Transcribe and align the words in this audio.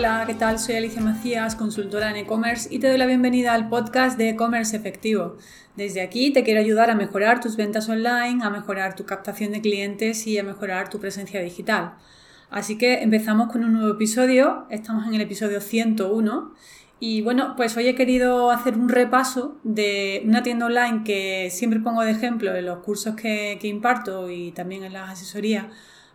Hola, 0.00 0.24
¿qué 0.26 0.32
tal? 0.32 0.58
Soy 0.58 0.76
Alicia 0.76 1.02
Macías, 1.02 1.54
consultora 1.54 2.08
en 2.08 2.16
e-commerce 2.16 2.74
y 2.74 2.78
te 2.78 2.88
doy 2.88 2.96
la 2.96 3.04
bienvenida 3.04 3.52
al 3.52 3.68
podcast 3.68 4.16
de 4.16 4.30
e-commerce 4.30 4.74
efectivo. 4.74 5.36
Desde 5.76 6.00
aquí 6.00 6.32
te 6.32 6.42
quiero 6.42 6.58
ayudar 6.58 6.88
a 6.88 6.94
mejorar 6.94 7.40
tus 7.40 7.56
ventas 7.56 7.86
online, 7.90 8.42
a 8.42 8.48
mejorar 8.48 8.96
tu 8.96 9.04
captación 9.04 9.52
de 9.52 9.60
clientes 9.60 10.26
y 10.26 10.38
a 10.38 10.42
mejorar 10.42 10.88
tu 10.88 11.00
presencia 11.00 11.42
digital. 11.42 11.96
Así 12.48 12.78
que 12.78 13.02
empezamos 13.02 13.52
con 13.52 13.62
un 13.62 13.74
nuevo 13.74 13.92
episodio, 13.92 14.64
estamos 14.70 15.06
en 15.06 15.12
el 15.12 15.20
episodio 15.20 15.60
101 15.60 16.54
y 16.98 17.20
bueno, 17.20 17.52
pues 17.54 17.76
hoy 17.76 17.88
he 17.88 17.94
querido 17.94 18.50
hacer 18.50 18.78
un 18.78 18.88
repaso 18.88 19.58
de 19.64 20.22
una 20.24 20.42
tienda 20.42 20.64
online 20.64 21.02
que 21.04 21.50
siempre 21.50 21.78
pongo 21.78 22.00
de 22.00 22.12
ejemplo 22.12 22.54
en 22.54 22.64
los 22.64 22.78
cursos 22.78 23.16
que, 23.16 23.58
imparto 23.64 24.30
y 24.30 24.52
también 24.52 24.82
en 24.82 24.94
las 24.94 25.10
asesorías 25.10 25.66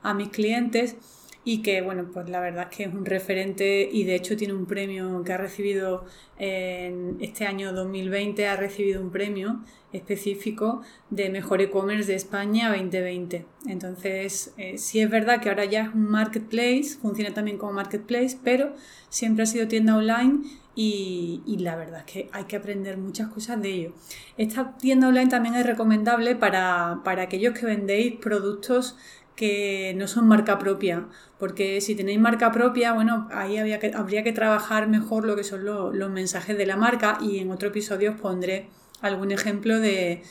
a 0.01 0.15
mis 0.15 0.29
clientes 0.29 0.95
y 1.45 1.61
que 1.61 1.81
bueno, 1.81 2.09
pues 2.11 2.27
la 2.27 2.41
verdad 2.41 2.67
es 2.69 2.75
que 2.75 2.83
es 2.83 2.93
un 2.93 3.05
referente 3.05 3.87
y 3.89 4.03
de 4.03 4.15
hecho 4.15 4.35
tiene 4.35 4.53
un 4.53 4.65
premio 4.65 5.23
que 5.23 5.31
ha 5.31 5.37
recibido 5.37 6.03
en 6.37 7.17
este 7.21 7.45
año 7.45 7.71
2020, 7.71 8.47
ha 8.47 8.57
recibido 8.57 8.99
un 9.01 9.11
premio 9.11 9.61
específico 9.93 10.81
de 11.11 11.29
Mejor 11.29 11.61
E-Commerce 11.61 12.11
de 12.11 12.15
España 12.15 12.69
2020. 12.69 13.45
Entonces, 13.67 14.53
eh, 14.57 14.77
sí 14.77 14.99
es 14.99 15.09
verdad 15.09 15.39
que 15.39 15.49
ahora 15.49 15.65
ya 15.65 15.83
es 15.83 15.93
un 15.93 16.09
marketplace, 16.09 16.97
funciona 16.99 17.33
también 17.33 17.57
como 17.57 17.73
marketplace, 17.73 18.37
pero 18.43 18.73
siempre 19.09 19.43
ha 19.43 19.45
sido 19.45 19.67
tienda 19.67 19.95
online 19.95 20.41
y, 20.75 21.41
la 21.59 21.77
verdad 21.77 22.03
es 22.05 22.11
que 22.11 22.29
hay 22.33 22.43
que 22.45 22.57
aprender 22.57 22.97
muchas 22.97 23.29
cosas 23.29 23.61
de 23.61 23.69
ello. 23.69 23.93
Esta 24.37 24.75
tienda 24.77 25.07
online 25.07 25.29
también 25.29 25.55
es 25.55 25.65
recomendable 25.65 26.35
para, 26.35 27.01
aquellos 27.05 27.57
que 27.57 27.65
vendéis 27.65 28.15
productos 28.15 28.97
que 29.35 29.93
no 29.97 30.07
son 30.07 30.27
marca 30.27 30.57
propia, 30.57 31.07
porque 31.37 31.81
si 31.81 31.95
tenéis 31.95 32.19
marca 32.19 32.51
propia, 32.51 32.93
bueno, 32.93 33.27
ahí 33.31 33.57
habría 33.57 33.79
que, 33.79 33.91
habría 33.93 34.23
que 34.23 34.31
trabajar 34.31 34.87
mejor 34.87 35.25
lo 35.25 35.35
que 35.35 35.43
son 35.43 35.65
los 35.65 36.09
mensajes 36.09 36.57
de 36.57 36.65
la 36.65 36.77
marca 36.77 37.17
y 37.21 37.39
en 37.39 37.51
otro 37.51 37.69
episodio 37.69 38.11
os 38.11 38.19
pondré 38.19 38.69
algún 39.01 39.31
ejemplo 39.31 39.79
de, 39.79 40.23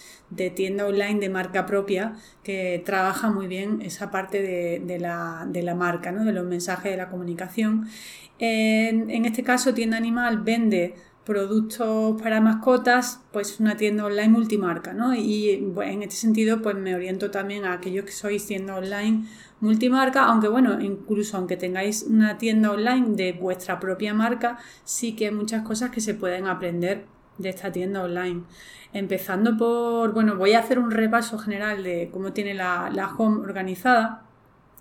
tienda 0.56 0.86
online 0.86 1.20
de 1.20 1.28
marca 1.28 1.64
propia 1.64 2.16
que 2.42 2.82
trabaja 2.84 3.30
muy 3.30 3.46
bien 3.46 3.82
esa 3.82 4.10
parte 4.10 4.42
de, 4.42 4.98
la, 4.98 5.46
de 5.48 5.62
la, 5.62 5.74
marca, 5.74 6.10
¿no? 6.10 6.24
de 6.24 6.32
los 6.32 6.44
mensajes 6.44 6.90
de 6.90 6.96
la 6.96 7.08
comunicación 7.08 7.86
en, 8.38 9.24
este 9.24 9.42
caso, 9.42 9.74
Tienda 9.74 9.96
Animal 9.96 10.40
vende 10.42 10.94
productos 11.24 12.20
para 12.20 12.40
mascotas, 12.40 13.20
pues 13.32 13.58
una 13.60 13.76
tienda 13.76 14.04
online 14.04 14.28
multimarca, 14.28 14.92
¿no? 14.92 15.14
Y 15.14 15.50
en 15.50 16.02
este 16.02 16.16
sentido, 16.16 16.60
pues 16.62 16.76
me 16.76 16.94
oriento 16.94 17.30
también 17.30 17.64
a 17.64 17.72
aquellos 17.72 18.04
que 18.04 18.12
sois 18.12 18.46
tienda 18.46 18.76
online 18.76 19.24
multimarca, 19.60 20.24
aunque 20.24 20.48
bueno, 20.48 20.80
incluso 20.80 21.38
aunque 21.38 21.56
tengáis 21.56 22.04
una 22.08 22.36
tienda 22.36 22.70
online 22.70 23.16
de 23.16 23.32
vuestra 23.32 23.80
propia 23.80 24.12
marca, 24.12 24.58
sí 24.84 25.16
que 25.16 25.26
hay 25.26 25.32
muchas 25.32 25.62
cosas 25.62 25.90
que 25.90 26.02
se 26.02 26.14
pueden 26.14 26.46
aprender 26.46 27.06
de 27.38 27.48
esta 27.48 27.72
tienda 27.72 28.02
online. 28.02 28.42
Empezando 28.92 29.56
por, 29.56 30.12
bueno, 30.12 30.36
voy 30.36 30.52
a 30.52 30.60
hacer 30.60 30.78
un 30.78 30.90
repaso 30.90 31.38
general 31.38 31.82
de 31.82 32.10
cómo 32.12 32.32
tiene 32.32 32.54
la, 32.54 32.90
la 32.92 33.08
home 33.08 33.40
organizada. 33.40 34.24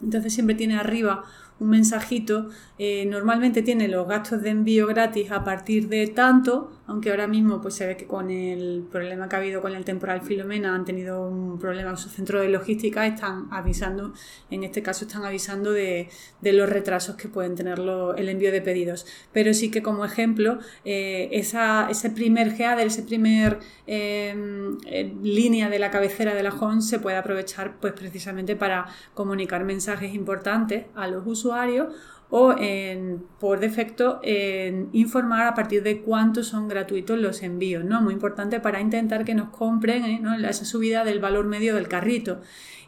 Entonces 0.02 0.34
siempre 0.34 0.56
tiene 0.56 0.78
arriba 0.78 1.24
un 1.64 1.70
mensajito, 1.70 2.50
eh, 2.78 3.06
normalmente 3.06 3.62
tiene 3.62 3.88
los 3.88 4.08
gastos 4.08 4.42
de 4.42 4.50
envío 4.50 4.86
gratis 4.88 5.32
a 5.32 5.44
partir 5.44 5.88
de 5.88 6.08
tanto, 6.08 6.72
aunque 6.88 7.12
ahora 7.12 7.28
mismo 7.28 7.62
pues 7.62 7.76
se 7.76 7.88
ve 7.88 7.96
que 7.96 8.06
con 8.06 8.30
el 8.30 8.86
problema 8.92 9.30
que 9.30 9.36
ha 9.38 9.40
habido 9.40 9.62
con 9.62 9.74
el 9.74 9.86
temporal 9.86 10.22
Filomena 10.22 10.76
han 10.76 10.84
tenido 10.84 11.26
un 11.26 11.58
problema 11.58 11.92
en 11.92 11.98
su 11.98 12.10
centro 12.10 12.42
de 12.42 12.50
logística, 12.50 13.08
están 13.08 13.48
avisando, 13.52 14.14
en 14.52 14.64
este 14.64 14.84
caso 14.84 15.06
están 15.06 15.24
avisando 15.24 15.72
de, 15.72 16.10
los 16.42 16.70
retrasos 16.70 17.16
que 17.16 17.30
pueden 17.30 17.56
tener 17.56 17.80
el 18.18 18.30
envío 18.30 18.52
de 18.52 18.62
pedidos. 18.62 19.06
Pero 19.32 19.54
sí 19.54 19.72
que 19.72 19.82
como 19.82 20.04
ejemplo, 20.04 20.60
eh, 20.84 21.30
ese 21.32 22.10
primer 22.10 22.58
GADER, 22.58 22.88
ese 22.88 23.04
primer 23.04 23.60
em, 23.88 24.78
eh, 24.86 25.14
línea 25.24 25.70
de 25.70 25.80
la 25.80 25.90
cabecera 25.90 26.36
de 26.36 26.44
la 26.44 26.50
home 26.50 26.82
se 26.82 27.00
puede 27.00 27.16
aprovechar 27.16 27.78
pues 27.80 27.94
precisamente 27.94 28.56
para 28.58 28.88
comunicar 29.14 29.64
mensajes 29.64 30.14
importantes 30.14 30.86
a 30.96 31.08
los 31.08 31.26
usuarios 31.26 31.53
o 32.30 32.56
en, 32.58 33.24
por 33.40 33.60
defecto 33.60 34.20
en 34.24 34.90
informar 34.92 35.46
a 35.46 35.54
partir 35.54 35.84
de 35.84 36.02
cuántos 36.02 36.48
son 36.48 36.68
gratuitos 36.68 37.20
los 37.20 37.44
envíos, 37.44 37.86
¿no? 37.86 38.02
Muy 38.02 38.14
importante 38.14 38.60
para 38.60 38.82
intentar 38.82 39.24
que 39.24 39.36
nos 39.36 39.50
compren 39.50 40.04
¿eh? 40.04 40.22
esa 40.50 40.66
subida 40.66 41.04
del 41.04 41.20
valor 41.20 41.46
medio 41.46 41.76
del 41.76 41.88
carrito. 41.88 42.42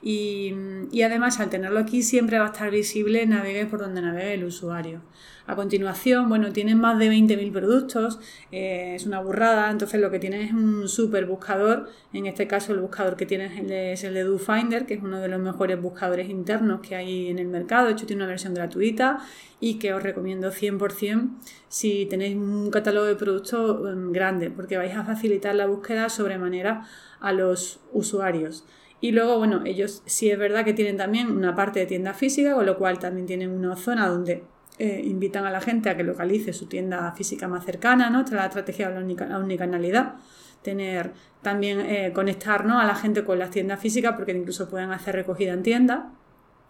Y, 0.08 0.54
y, 0.92 1.02
además 1.02 1.40
al 1.40 1.50
tenerlo 1.50 1.80
aquí 1.80 2.04
siempre 2.04 2.38
va 2.38 2.46
a 2.46 2.52
estar 2.52 2.70
visible 2.70 3.26
navegue 3.26 3.66
por 3.66 3.80
donde 3.80 4.04
navegue 4.04 4.36
el 4.36 4.44
usuario. 4.44 5.02
A 5.48 5.56
continuación, 5.56 6.30
bueno, 6.30 6.52
tienen 6.52 6.80
más 6.80 7.00
de 7.00 7.10
20.000 7.10 7.52
productos, 7.52 8.20
eh, 8.52 8.94
es 8.96 9.08
una 9.08 9.20
burrada, 9.20 9.72
entonces 9.72 10.00
lo 10.00 10.12
que 10.12 10.20
tienen 10.20 10.42
es 10.42 10.54
un 10.54 10.88
super 10.88 11.26
buscador, 11.26 11.90
en 12.14 12.28
este 12.28 12.46
caso 12.48 12.74
el 12.74 12.82
buscador 12.82 13.16
que 13.16 13.26
tienes 13.26 13.52
es 13.60 14.04
el 14.04 14.14
de 14.14 14.24
DoFinder, 14.24 14.86
que 14.86 14.94
es 14.94 15.02
uno 15.02 15.20
de 15.20 15.28
los 15.28 15.40
mejores 15.40 15.82
buscadores 15.82 16.30
internos 16.30 16.82
que 16.82 16.96
hay 16.96 17.30
en 17.30 17.40
el 17.40 17.48
mercado, 17.48 17.88
de 17.88 17.94
hecho 17.94 18.06
tiene 18.06 18.22
una 18.22 18.30
versión 18.30 18.54
gratuita 18.54 19.20
y 19.60 19.80
que 19.80 19.94
os 19.94 20.04
recomiendo 20.04 20.52
100% 20.52 21.30
si 21.68 22.06
tenéis 22.06 22.36
un 22.36 22.70
catálogo 22.70 23.08
de 23.08 23.16
productos 23.16 23.88
em, 23.92 24.12
grande, 24.12 24.52
porque 24.52 24.78
vais 24.78 24.96
a 24.96 25.04
facilitar 25.04 25.56
la 25.56 25.66
búsqueda 25.68 26.10
sobremanera 26.10 26.88
a 27.20 27.32
los 27.34 27.80
usuarios. 27.92 28.66
Y 29.02 29.12
luego, 29.12 29.38
bueno, 29.38 29.62
ellos 29.66 30.02
sí 30.06 30.30
es 30.30 30.38
verdad 30.38 30.66
que 30.66 30.74
tienen 30.74 30.98
también 30.98 31.30
una 31.30 31.56
parte 31.56 31.80
de 31.80 31.86
tienda 31.86 32.14
física, 32.14 32.54
con 32.54 32.66
lo 32.66 32.78
cual 32.78 32.98
también 33.00 33.28
tienen 33.28 33.52
una 33.52 33.76
zona 33.76 34.08
donde 34.08 34.44
eh, 34.78 35.02
invitan 35.06 35.46
a 35.46 35.52
la 35.52 35.62
gente 35.62 35.90
a 35.90 35.96
que 35.96 36.04
localice 36.04 36.52
su 36.54 36.66
tienda 36.66 37.12
física 37.14 37.48
más 37.48 37.66
cercana, 37.66 38.10
¿no? 38.10 38.20
Esta 38.20 38.32
es 38.32 38.38
la 38.38 38.46
estrategia 38.48 38.90
de 38.90 39.16
la, 39.28 39.40
unicanalidad. 39.40 40.16
Tener 40.62 41.14
también 41.42 41.80
eh, 41.82 42.12
conectar 42.14 42.66
a 42.68 42.86
la 42.86 42.96
gente 42.96 43.24
con 43.24 43.38
las 43.38 43.52
tiendas 43.52 43.80
físicas 43.80 44.16
porque 44.16 44.32
incluso 44.32 44.70
pueden 44.70 44.92
hacer 44.92 45.16
recogida 45.16 45.54
en 45.54 45.64
tienda. 45.64 46.12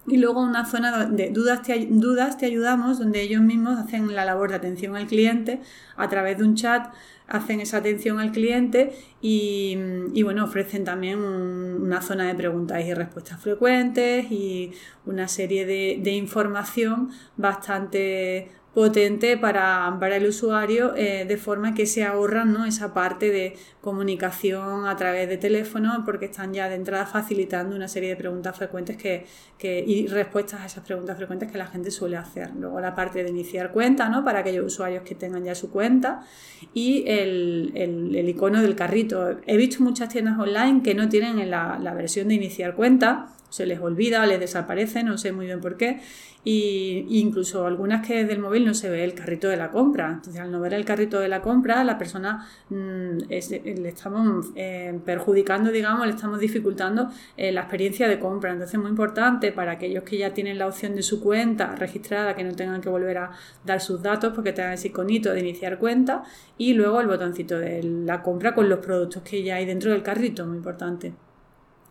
Y 0.07 0.17
luego 0.17 0.41
una 0.41 0.65
zona 0.65 1.05
de 1.05 1.31
dudas 1.31 1.63
te, 1.63 1.87
dudas 1.89 2.37
te 2.37 2.45
ayudamos, 2.45 2.99
donde 2.99 3.21
ellos 3.21 3.41
mismos 3.41 3.79
hacen 3.79 4.13
la 4.15 4.25
labor 4.25 4.49
de 4.49 4.55
atención 4.55 4.95
al 4.95 5.07
cliente 5.07 5.61
a 5.97 6.07
través 6.09 6.37
de 6.37 6.43
un 6.43 6.55
chat 6.55 6.93
hacen 7.27 7.59
esa 7.59 7.77
atención 7.77 8.19
al 8.19 8.31
cliente 8.31 8.93
y, 9.21 10.21
bueno, 10.23 10.45
ofrecen 10.45 10.83
también 10.83 11.19
una 11.19 12.01
zona 12.01 12.27
de 12.27 12.35
preguntas 12.35 12.83
y 12.85 12.93
respuestas 12.93 13.41
frecuentes 13.41 14.31
y 14.31 14.71
una 15.05 15.27
serie 15.27 15.65
de, 15.65 15.99
de 16.01 16.11
información 16.11 17.09
bastante 17.37 18.51
potente 18.75 19.37
para, 19.37 19.95
para 20.01 20.17
el 20.17 20.27
usuario 20.27 20.93
eh, 20.97 21.23
de 21.25 21.37
forma 21.37 21.73
que 21.73 21.85
se 21.85 22.03
ahorran 22.03 22.51
¿no? 22.51 22.65
esa 22.65 22.93
parte 22.93 23.31
de 23.31 23.55
comunicación 23.79 24.85
a 24.85 24.97
través 24.97 25.29
de 25.29 25.37
teléfono 25.37 26.03
porque 26.03 26.25
están 26.25 26.53
ya 26.53 26.67
de 26.67 26.75
entrada 26.75 27.05
facilitando 27.05 27.73
una 27.73 27.87
serie 27.87 28.09
de 28.09 28.17
preguntas 28.17 28.57
frecuentes 28.57 28.97
que, 28.97 29.25
que, 29.57 29.79
y 29.79 30.07
respuestas 30.07 30.59
a 30.59 30.65
esas 30.65 30.83
preguntas 30.83 31.15
frecuentes 31.15 31.49
que 31.49 31.57
la 31.57 31.67
gente 31.67 31.89
suele 31.89 32.17
hacer. 32.17 32.51
Luego 32.59 32.81
la 32.81 32.93
parte 32.93 33.23
de 33.23 33.29
iniciar 33.29 33.71
cuenta 33.71 34.09
¿no? 34.09 34.25
para 34.25 34.39
aquellos 34.39 34.65
usuarios 34.65 35.03
que 35.03 35.15
tengan 35.15 35.45
ya 35.45 35.55
su 35.55 35.71
cuenta 35.71 36.25
y 36.73 37.05
el, 37.07 37.71
el, 37.75 38.13
el 38.13 38.27
icono 38.27 38.61
del 38.61 38.75
carrito. 38.75 39.37
He 39.47 39.55
visto 39.55 39.81
muchas 39.81 40.09
tiendas 40.09 40.37
online 40.37 40.83
que 40.83 40.93
no 40.93 41.07
tienen 41.07 41.49
la, 41.49 41.79
la 41.81 41.93
versión 41.93 42.27
de 42.27 42.33
iniciar 42.33 42.75
cuenta 42.75 43.29
se 43.55 43.65
les 43.65 43.79
olvida, 43.79 44.25
les 44.25 44.39
desaparece, 44.39 45.03
no 45.03 45.17
sé 45.17 45.31
muy 45.31 45.45
bien 45.45 45.61
por 45.61 45.77
qué, 45.77 46.01
y 46.43 47.07
incluso 47.09 47.65
algunas 47.65 48.05
que 48.05 48.17
desde 48.17 48.33
el 48.33 48.39
móvil 48.39 48.65
no 48.65 48.75
se 48.75 48.87
ve 48.87 49.03
el 49.03 49.15
carrito 49.15 49.49
de 49.49 49.57
la 49.57 49.71
compra. 49.71 50.11
Entonces, 50.13 50.39
al 50.39 50.51
no 50.51 50.59
ver 50.59 50.75
el 50.75 50.85
carrito 50.85 51.19
de 51.19 51.27
la 51.27 51.41
compra, 51.41 51.83
la 51.83 51.97
persona 51.97 52.47
mm, 52.69 53.17
le 53.27 53.89
estamos 53.89 54.51
eh, 54.55 54.99
perjudicando, 55.03 55.71
digamos, 55.71 56.05
le 56.05 56.13
estamos 56.13 56.39
dificultando 56.39 57.09
eh, 57.35 57.51
la 57.51 57.61
experiencia 57.61 58.07
de 58.07 58.19
compra. 58.19 58.51
Entonces, 58.51 58.75
es 58.75 58.79
muy 58.79 58.91
importante 58.91 59.51
para 59.51 59.71
aquellos 59.71 60.03
que 60.03 60.19
ya 60.19 60.35
tienen 60.35 60.59
la 60.59 60.67
opción 60.67 60.93
de 60.93 61.01
su 61.01 61.19
cuenta 61.19 61.75
registrada, 61.75 62.35
que 62.35 62.43
no 62.43 62.53
tengan 62.53 62.79
que 62.79 62.89
volver 62.89 63.17
a 63.17 63.31
dar 63.65 63.81
sus 63.81 64.03
datos 64.03 64.33
porque 64.35 64.53
tengan 64.53 64.73
ese 64.73 64.89
iconito 64.89 65.33
de 65.33 65.39
iniciar 65.39 65.79
cuenta 65.79 66.23
y 66.59 66.73
luego 66.75 67.01
el 67.01 67.07
botoncito 67.07 67.57
de 67.57 67.81
la 67.81 68.21
compra 68.21 68.53
con 68.53 68.69
los 68.69 68.79
productos 68.79 69.23
que 69.23 69.41
ya 69.41 69.55
hay 69.55 69.65
dentro 69.65 69.91
del 69.91 70.03
carrito, 70.03 70.45
muy 70.45 70.57
importante. 70.57 71.24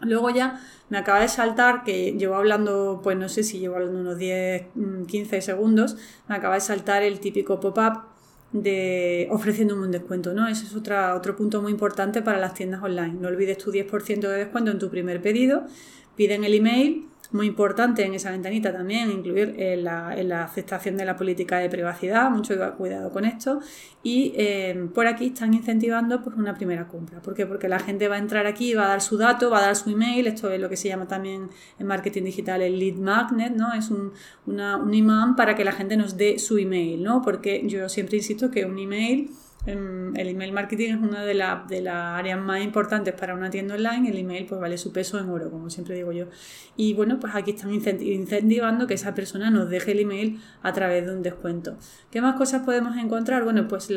Luego 0.05 0.31
ya 0.31 0.61
me 0.89 0.99
acaba 0.99 1.21
de 1.21 1.29
saltar, 1.29 1.85
que 1.85 2.12
llevo 2.12 2.35
hablando, 2.35 3.01
pues 3.03 3.17
no 3.17 3.29
sé 3.29 3.43
si 3.43 3.59
llevo 3.59 3.77
hablando 3.77 4.01
unos 4.01 4.19
10, 4.19 4.67
15 5.06 5.39
mm, 5.39 5.41
segundos, 5.41 5.97
me 6.29 6.37
acaba 6.37 6.55
de 6.55 6.61
saltar 6.61 7.03
el 7.03 7.21
típico 7.21 7.61
pop-up 7.61 8.03
de 8.53 9.27
ofreciéndome 9.31 9.83
un 9.83 9.91
descuento, 9.91 10.33
¿no? 10.33 10.47
Ese 10.47 10.67
es 10.67 10.77
otra, 10.77 11.17
otro 11.17 11.35
punto 11.35 11.61
muy 11.61 11.73
importante 11.73 12.23
para 12.23 12.39
las 12.39 12.55
tiendas 12.55 12.83
online. 12.83 13.15
No 13.21 13.29
olvides 13.29 13.59
tu 13.59 13.73
10% 13.73 14.21
de 14.21 14.37
descuento 14.37 14.71
en 14.71 14.79
tu 14.79 14.91
primer 14.91 15.21
pedido, 15.21 15.67
piden 16.17 16.45
el 16.45 16.55
email 16.55 17.09
muy 17.32 17.47
importante 17.47 18.05
en 18.05 18.15
esa 18.15 18.31
ventanita 18.31 18.73
también 18.73 19.11
incluir 19.11 19.55
eh, 19.59 19.76
la, 19.76 20.15
la, 20.23 20.44
aceptación 20.44 20.97
de 20.97 21.05
la 21.05 21.17
política 21.17 21.59
de 21.59 21.69
privacidad, 21.69 22.31
mucho 22.31 22.55
cuidado 22.76 23.11
con 23.11 23.25
esto. 23.25 23.61
Y 24.03 24.32
eh, 24.37 24.88
por 24.94 25.06
aquí 25.06 25.26
están 25.26 25.55
incentivando 25.55 26.23
pues, 26.23 26.37
una 26.37 26.55
primera 26.55 26.87
compra. 26.87 27.21
¿Por 27.21 27.35
qué? 27.35 27.47
Porque 27.47 27.69
la 27.69 27.79
gente 27.79 28.09
va 28.09 28.17
a 28.17 28.19
entrar 28.19 28.47
aquí, 28.47 28.75
va 28.75 28.85
a 28.85 28.88
dar 28.88 29.00
su 29.00 29.17
dato, 29.17 29.50
va 29.50 29.59
a 29.59 29.67
dar 29.67 29.76
su 29.76 29.91
email. 29.91 30.26
Esto 30.26 30.50
es 30.50 30.61
lo 30.61 30.69
que 30.69 30.76
se 30.76 30.88
llama 30.88 31.09
también 31.09 31.49
en 31.79 31.87
marketing 31.87 32.25
digital 32.25 32.61
el 32.62 32.79
lead 32.79 32.97
magnet, 32.97 33.55
¿no? 33.55 33.73
Es 33.73 33.91
un, 33.91 34.12
un 34.47 34.94
imán 34.94 35.37
para 35.37 35.55
que 35.55 35.65
la 35.65 35.73
gente 35.73 35.97
nos 35.97 36.17
dé 36.17 36.38
su 36.38 36.59
email, 36.59 37.03
¿no? 37.03 37.23
Porque 37.23 37.62
yo 37.67 37.88
siempre 37.88 38.19
insisto 38.19 38.50
que 38.50 38.65
un 38.65 38.79
email 38.79 39.31
el 39.67 40.29
email 40.29 40.53
marketing 40.53 40.91
es 40.91 40.97
una 40.97 41.25
de, 41.25 41.35
de 41.69 41.81
las 41.81 42.19
áreas 42.19 42.39
más 42.41 42.63
importantes 42.63 43.15
para 43.15 43.35
una 43.35 43.51
tienda 43.51 43.75
online. 43.75 44.11
El 44.11 44.19
email 44.19 44.47
pues 44.47 44.61
vale 44.61 44.77
su 44.77 44.93
peso 44.93 45.19
en 45.19 45.29
oro, 45.29 45.51
como 45.51 45.71
siempre 45.71 45.95
digo 45.95 46.13
yo. 46.13 46.27
Y 46.77 46.95
bueno, 46.95 47.19
pues 47.19 47.35
aquí 47.35 47.53
están 47.53 47.73
incentivando 47.73 48.87
que 48.87 48.95
esa 48.95 49.15
persona 49.15 49.51
nos 49.51 49.71
deje 49.71 49.93
el 49.93 50.01
email 50.01 50.41
a 50.63 50.73
través 50.73 51.07
de 51.07 51.13
un 51.13 51.23
descuento. 51.23 51.77
¿Qué 52.11 52.21
más 52.21 52.37
cosas 52.37 52.63
podemos 52.63 52.97
encontrar? 52.97 53.45
Bueno, 53.45 53.67
pues 53.69 53.89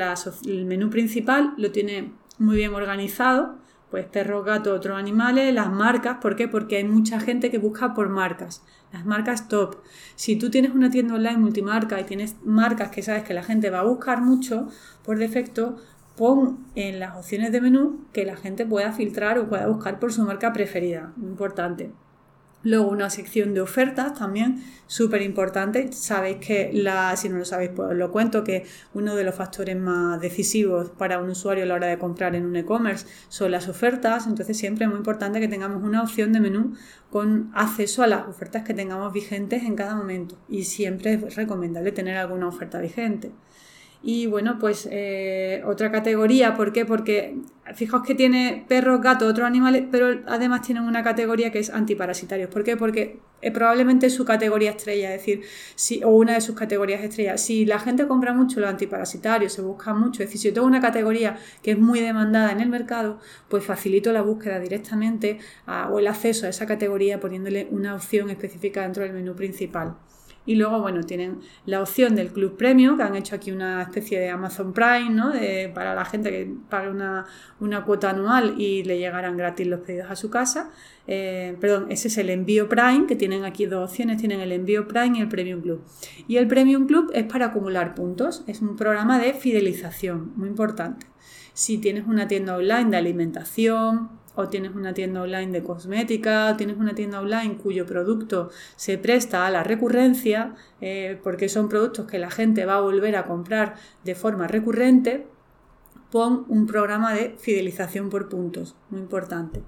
el 0.46 0.66
menú 0.66 0.90
principal 0.90 1.54
lo 1.58 1.72
tiene 1.72 2.12
muy 2.40 2.56
bien 2.56 2.74
organizado 2.74 3.58
pues 3.90 4.06
perros, 4.06 4.46
gatos, 4.46 4.78
otros 4.78 4.98
animales, 4.98 5.54
las 5.54 5.72
marcas, 5.72 6.18
¿por 6.22 6.36
qué? 6.36 6.48
Porque 6.48 6.78
hay 6.78 6.84
mucha 6.84 7.20
gente 7.20 7.50
que 7.50 7.58
busca 7.58 7.94
por 7.94 8.10
marcas, 8.10 8.64
las 8.92 9.06
marcas 9.06 9.48
top. 9.48 9.78
Si 10.16 10.36
tú 10.36 10.50
tienes 10.50 10.74
una 10.74 10.90
tienda 10.90 11.16
online 11.16 11.38
multimarca 11.38 12.00
y 12.00 12.04
tienes 12.04 12.36
marcas 12.44 12.90
que 12.90 13.02
sabes 13.02 13.24
que 13.24 13.34
la 13.34 13.44
gente 13.44 13.70
va 13.70 13.80
a 13.80 13.84
buscar 13.84 14.22
mucho, 14.22 14.68
por 15.04 15.18
defecto, 15.18 15.78
pon 16.18 16.66
en 16.76 17.00
las 17.00 17.16
opciones 17.16 17.52
de 17.52 17.62
menú 17.62 18.06
que 18.12 18.26
la 18.26 18.36
gente 18.36 18.66
pueda 18.66 18.92
filtrar 18.92 19.40
o 19.40 19.48
pueda 19.48 19.68
buscar 19.68 20.00
por 20.00 20.12
su 20.12 20.24
marca 20.24 20.52
preferida, 20.52 21.14
importante. 21.22 21.92
Luego 22.64 22.90
una 22.90 23.10
sección 23.10 23.54
de 23.54 23.62
ofertas 23.62 24.16
también 24.16 24.64
súper 24.88 25.22
importante. 25.22 25.92
Sabéis 25.94 26.38
que 26.38 26.72
la, 26.74 27.16
si 27.16 27.30
no 27.30 27.38
lo 27.38 27.46
sabéis, 27.46 27.72
pues 27.76 27.92
os 27.92 27.96
lo 27.96 28.12
cuento, 28.12 28.44
que 28.44 28.66
uno 28.94 29.16
de 29.16 29.24
los 29.24 29.36
factores 29.36 29.78
más 29.78 30.20
decisivos 30.20 30.90
para 30.90 31.20
un 31.20 31.30
usuario 31.30 31.64
a 31.64 31.68
la 31.68 31.76
hora 31.76 31.88
de 31.88 31.98
comprar 31.98 32.36
en 32.36 32.46
un 32.46 32.56
e-commerce 32.56 33.06
son 33.30 33.52
las 33.52 33.70
ofertas. 33.70 34.28
Entonces 34.28 34.58
siempre 34.58 34.86
es 34.86 34.90
muy 34.90 34.98
importante 34.98 35.40
que 35.40 35.48
tengamos 35.48 35.84
una 35.84 36.02
opción 36.02 36.34
de 36.34 36.40
menú 36.40 36.74
con 37.12 37.52
acceso 37.54 38.04
a 38.04 38.08
las 38.08 38.28
ofertas 38.28 38.64
que 38.64 38.74
tengamos 38.74 39.14
vigentes 39.14 39.64
en 39.64 39.76
cada 39.76 39.96
momento. 39.96 40.38
Y 40.50 40.64
siempre 40.64 41.14
es 41.14 41.36
recomendable 41.36 41.92
tener 41.92 42.18
alguna 42.18 42.48
oferta 42.48 42.80
vigente. 42.80 43.32
Y 44.04 44.28
bueno, 44.28 44.58
pues 44.60 44.88
eh, 44.92 45.64
otra 45.66 45.92
categoría, 45.92 46.56
¿por 46.56 46.72
qué? 46.72 46.86
Porque 46.86 47.36
fijaos 47.76 48.04
que 48.04 48.16
tiene 48.16 48.64
perros, 48.68 49.02
gatos, 49.02 49.30
otros 49.30 49.46
animales, 49.46 49.84
pero 49.92 50.22
además 50.28 50.62
tienen 50.62 50.84
una 50.84 51.04
categoría 51.04 51.52
que 51.52 51.60
es 51.60 51.70
antiparasitarios. 51.70 52.50
¿Por 52.50 52.64
qué? 52.64 52.78
Porque 52.78 53.20
eh, 53.42 53.52
probablemente 53.52 54.10
su 54.10 54.24
categoría 54.24 54.72
estrella, 54.72 55.14
es 55.14 55.22
decir, 55.22 55.42
si, 55.76 56.04
o 56.04 56.10
una 56.10 56.34
de 56.34 56.42
sus 56.42 56.56
categorías 56.56 57.02
estrellas. 57.04 57.42
Si 57.42 57.66
la 57.66 57.80
gente 57.80 58.08
compra 58.08 58.34
mucho 58.34 58.60
los 58.60 58.70
antiparasitarios, 58.70 59.54
se 59.54 59.62
busca 59.62 59.94
mucho, 59.94 60.24
es 60.24 60.30
decir, 60.30 60.42
si 60.42 60.48
yo 60.50 60.54
tengo 60.54 60.68
una 60.68 60.80
categoría 60.82 61.38
que 61.64 61.72
es 61.72 61.80
muy 61.80 62.00
demandada 62.00 62.52
en 62.52 62.62
el 62.62 62.70
mercado, 62.70 63.20
pues 63.50 63.64
facilito 63.66 64.14
la 64.14 64.22
búsqueda 64.22 64.60
directamente 64.60 65.40
o 65.92 66.00
el 66.00 66.08
acceso 66.08 66.46
a 66.46 66.50
esa 66.50 66.66
categoría 66.66 67.20
poniéndole 67.20 67.68
una 67.72 67.96
opción 67.96 68.30
específica 68.30 68.84
dentro 68.84 69.04
del 69.04 69.14
menú 69.14 69.36
principal. 69.36 69.96
Y 70.48 70.56
luego, 70.56 70.80
bueno, 70.80 71.04
tienen 71.04 71.42
la 71.66 71.82
opción 71.82 72.16
del 72.16 72.30
Club 72.30 72.58
Premium, 72.58 72.98
que 72.98 73.04
han 73.04 73.16
hecho 73.16 73.36
aquí 73.36 73.52
una 73.52 73.84
especie 73.84 74.20
de 74.20 74.30
Amazon 74.30 74.74
Prime, 74.74 75.10
¿no? 75.12 75.34
para 75.76 75.94
la 75.94 76.06
gente 76.06 76.32
que 76.32 76.52
pague 76.70 76.90
una, 76.90 77.26
cuota 77.86 78.10
anual 78.10 78.56
y 78.58 78.84
le 78.84 78.98
llegarán 78.98 79.38
gratis 79.38 79.68
los 79.68 79.82
pedidos 79.82 80.10
a 80.10 80.16
su 80.16 80.30
casa. 80.30 80.72
Eh, 81.06 81.56
perdón, 81.60 81.88
ese 81.90 82.08
es 82.08 82.18
el 82.18 82.30
envío 82.30 82.68
Prime, 82.70 83.06
que 83.08 83.16
tienen 83.16 83.44
aquí 83.44 83.66
dos 83.66 83.90
opciones, 83.90 84.18
tienen 84.18 84.40
el 84.40 84.54
envío 84.54 84.88
Prime 84.88 85.18
y 85.18 85.22
el 85.22 85.28
Premium 85.28 85.62
Club. 85.62 85.84
Y 86.28 86.38
el 86.38 86.48
Premium 86.48 86.88
Club 86.88 87.12
es 87.14 87.26
para 87.26 87.48
acumular 87.48 87.94
puntos, 87.94 88.44
es 88.48 88.62
un 88.62 88.78
programa 88.78 89.20
de 89.20 89.34
fidelización, 89.34 90.32
muy 90.38 90.48
importante. 90.48 91.08
Si 91.54 91.78
tienes 91.78 92.08
una 92.08 92.28
tienda 92.28 92.56
online 92.56 92.92
de 92.92 92.98
alimentación, 92.98 94.10
o 94.38 94.48
tienes 94.48 94.76
una 94.76 94.94
tienda 94.94 95.22
online 95.22 95.52
de 95.52 95.64
cosmética, 95.64 96.52
o 96.52 96.56
tienes 96.56 96.78
una 96.78 96.94
tienda 96.94 97.20
online 97.20 97.58
cuyo 97.58 97.86
producto 97.86 98.50
se 98.76 98.98
presta 98.98 99.48
a 99.48 99.52
la 99.52 99.64
recurrencia, 99.64 100.54
eh, 100.80 101.20
porque 101.24 101.50
son 101.50 101.70
productos 101.70 102.06
que 102.06 102.20
la 102.20 102.30
gente 102.30 102.66
va 102.66 102.76
a 102.76 102.82
volver 102.82 103.16
a 103.16 103.26
comprar 103.26 103.76
de 104.04 104.14
forma 104.14 104.48
recurrente, 104.48 105.28
pon 106.12 106.46
un 106.48 106.68
programa 106.68 107.14
de 107.14 107.36
fidelización 107.40 108.10
por 108.10 108.30
puntos, 108.30 108.76
muy 108.90 109.02
importante. 109.02 109.64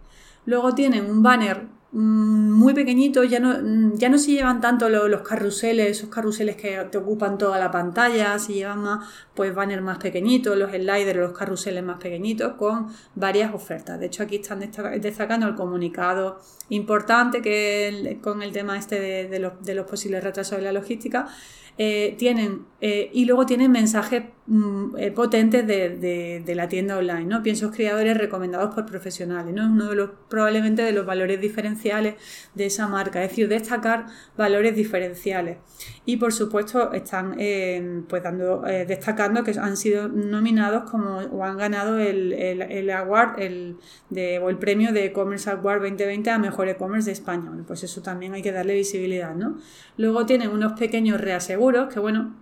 Luego 0.45 0.73
tienen 0.75 1.09
un 1.09 1.23
banner 1.23 1.78
muy 1.91 2.75
pequeñitos, 2.75 3.27
ya 3.29 3.39
no, 3.39 3.57
mm, 3.61 3.95
ya 3.95 4.09
no 4.09 4.17
se 4.19 4.31
llevan 4.31 4.61
tanto 4.61 4.89
los, 4.89 5.21
carruseles, 5.21 5.97
esos 5.97 6.09
carruseles 6.09 6.55
que 6.55 6.77
te 6.91 6.97
ocupan 6.99 7.37
toda 7.37 7.57
la 7.57 7.71
pantalla, 7.71 8.37
se 8.37 8.53
llevan 8.53 8.83
más 8.83 9.09
pues 9.33 9.55
banners 9.55 9.81
más 9.81 9.97
pequeñitos, 9.97 10.55
los 10.57 10.71
sliders, 10.71 11.17
los 11.17 11.33
carruseles 11.37 11.83
más 11.83 11.97
pequeñitos, 11.99 12.53
con 12.53 12.87
varias 13.15 13.53
ofertas. 13.53 13.99
De 13.99 14.05
hecho, 14.07 14.23
aquí 14.23 14.35
están 14.35 14.59
destacando 14.59 15.47
el 15.47 15.55
comunicado 15.55 16.39
importante 16.69 17.41
que 17.41 18.19
con 18.21 18.43
el 18.43 18.51
tema 18.51 18.77
este 18.77 18.99
de, 19.27 19.39
los, 19.39 19.53
de 19.63 19.73
los 19.73 19.87
posibles 19.87 20.23
retrasos 20.23 20.57
de 20.59 20.65
la 20.65 20.73
logística 20.73 21.27
eh, 21.81 22.15
tienen, 22.17 22.65
eh, 22.81 23.09
y 23.13 23.23
luego 23.23 23.45
tienen 23.45 23.71
mensajes 23.71 24.23
mm, 24.47 24.97
eh, 24.97 25.11
potentes 25.11 25.65
de, 25.65 26.43
la 26.53 26.67
tienda 26.67 26.97
online, 26.97 27.23
¿no? 27.23 27.41
Piensos 27.41 27.73
creadores 27.73 28.17
recomendados 28.17 28.75
por 28.75 28.85
profesionales, 28.85 29.53
¿no? 29.55 29.65
Uno 29.65 29.87
de 29.87 29.95
los, 29.95 30.09
probablemente 30.27 30.81
de 30.81 30.91
los 30.91 31.05
valores 31.05 31.39
diferenciales 31.39 31.78
de 31.81 32.65
esa 32.65 32.87
marca, 32.87 33.23
es 33.23 33.29
decir, 33.29 33.47
destacar 33.47 34.05
valores 34.37 34.75
diferenciales. 34.75 35.57
Y 36.05 36.17
por 36.17 36.33
supuesto 36.33 36.91
están 36.93 37.35
pues 38.07 38.23
dando, 38.23 38.61
destacando 38.61 39.43
que 39.43 39.51
han 39.51 39.77
sido 39.77 40.07
nominados 40.07 40.89
como 40.89 41.19
o 41.19 41.43
han 41.43 41.57
ganado 41.57 41.97
el, 41.97 42.33
el, 42.33 42.89
award 42.91 43.39
el, 43.39 43.77
de, 44.09 44.39
o 44.39 44.49
el 44.49 44.57
premio 44.57 44.91
de 44.91 45.05
e-commerce 45.05 45.49
award 45.49 45.81
2020 45.81 46.29
a 46.29 46.37
mejor 46.37 46.67
e-commerce 46.67 47.05
de 47.05 47.13
España. 47.13 47.51
pues 47.65 47.83
eso 47.83 48.01
también 48.01 48.33
hay 48.33 48.41
que 48.41 48.51
darle 48.51 48.73
visibilidad, 48.73 49.35
¿no? 49.35 49.57
Luego 49.97 50.25
tienen 50.25 50.49
unos 50.49 50.73
pequeños 50.73 51.19
reaseguros 51.21 51.93
que 51.93 51.99
bueno, 51.99 52.35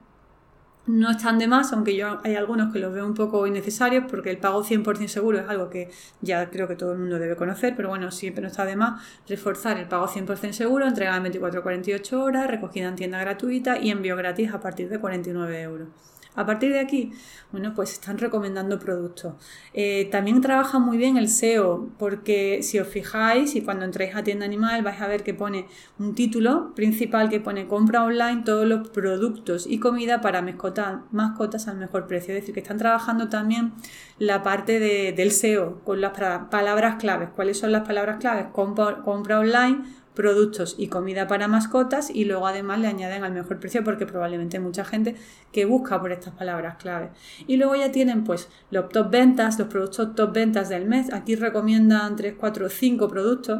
no 0.87 1.11
están 1.11 1.37
de 1.37 1.47
más, 1.47 1.73
aunque 1.73 1.95
yo 1.95 2.19
hay 2.23 2.35
algunos 2.35 2.71
que 2.73 2.79
los 2.79 2.93
veo 2.93 3.05
un 3.05 3.13
poco 3.13 3.45
innecesarios 3.45 4.05
porque 4.09 4.31
el 4.31 4.37
pago 4.37 4.63
100% 4.63 5.07
seguro 5.07 5.39
es 5.39 5.49
algo 5.49 5.69
que 5.69 5.89
ya 6.21 6.49
creo 6.49 6.67
que 6.67 6.75
todo 6.75 6.93
el 6.93 6.99
mundo 6.99 7.19
debe 7.19 7.35
conocer, 7.35 7.75
pero 7.75 7.89
bueno, 7.89 8.09
siempre 8.11 8.41
no 8.41 8.47
está 8.47 8.65
de 8.65 8.75
más 8.75 9.01
reforzar 9.27 9.77
el 9.77 9.87
pago 9.87 10.07
100% 10.07 10.53
seguro, 10.53 10.87
entrega 10.87 11.15
en 11.17 11.23
24 11.23 11.61
48 11.61 12.23
horas, 12.23 12.47
recogida 12.47 12.87
en 12.87 12.95
tienda 12.95 13.19
gratuita 13.19 13.77
y 13.79 13.91
envío 13.91 14.15
gratis 14.15 14.53
a 14.53 14.59
partir 14.59 14.89
de 14.89 14.99
49 14.99 15.61
euros. 15.61 15.89
A 16.37 16.45
partir 16.45 16.71
de 16.71 16.79
aquí, 16.79 17.11
bueno, 17.51 17.73
pues 17.73 17.94
están 17.94 18.19
recomendando 18.19 18.77
productos. 18.77 19.33
Eh, 19.73 20.07
también 20.11 20.39
trabaja 20.39 20.77
muy 20.77 20.95
bien 20.95 21.17
el 21.17 21.29
SEO, 21.29 21.89
porque 21.97 22.61
si 22.61 22.77
os 22.77 22.87
fijáis 22.87 23.56
y 23.56 23.61
cuando 23.61 23.85
entréis 23.85 24.15
a 24.15 24.23
tienda 24.23 24.45
animal 24.45 24.83
vais 24.83 25.01
a 25.01 25.07
ver 25.07 25.23
que 25.23 25.33
pone 25.33 25.65
un 25.97 26.13
título 26.13 26.75
principal 26.75 27.29
que 27.29 27.39
pone 27.39 27.67
compra 27.67 28.03
online 28.03 28.44
todos 28.45 28.67
los 28.67 28.87
productos 28.89 29.65
y 29.65 29.79
comida 29.79 30.21
para 30.21 30.44
mascotas, 30.44 30.99
mascotas 31.11 31.67
al 31.67 31.77
mejor 31.77 32.06
precio. 32.06 32.35
Es 32.35 32.41
decir, 32.41 32.53
que 32.53 32.61
están 32.61 32.77
trabajando 32.77 33.29
también 33.29 33.73
la 34.19 34.44
parte 34.44 34.79
del 34.79 35.31
SEO 35.31 35.81
con 35.83 36.01
las 36.01 36.11
palabras 36.51 36.97
claves. 36.97 37.29
¿Cuáles 37.35 37.57
son 37.57 37.71
las 37.71 37.87
palabras 37.87 38.17
claves? 38.17 38.45
compra 38.53 39.39
online 39.39 39.81
productos 40.18 40.74
y 40.80 40.88
comida 40.88 41.28
para 41.28 41.47
mascotas 41.47 42.09
y 42.09 42.26
luego 42.26 42.47
además 42.47 42.80
le 42.80 42.88
añaden 42.88 43.24
al 43.24 43.33
mejor 43.33 43.59
precio 43.59 43.83
porque 43.83 44.07
probablemente 44.07 44.57
hay 44.57 44.64
mucha 44.64 44.83
gente 44.83 45.16
que 45.52 45.66
busca 45.66 46.02
por 46.02 46.12
estas 46.12 46.33
palabras 46.33 46.78
clave. 46.78 47.12
Y 47.45 47.57
luego 47.57 47.76
ya 47.76 47.92
tienen 47.92 48.24
pues 48.24 48.50
los 48.71 48.90
top 48.90 49.12
ventas, 49.12 49.59
los 49.59 49.68
productos 49.68 50.16
top 50.16 50.33
ventas 50.33 50.69
del 50.69 50.86
mes. 50.86 51.14
Aquí 51.14 51.36
recomiendan 51.36 52.16
3, 52.16 52.33
4, 52.36 52.68
5 52.68 53.07
productos 53.07 53.59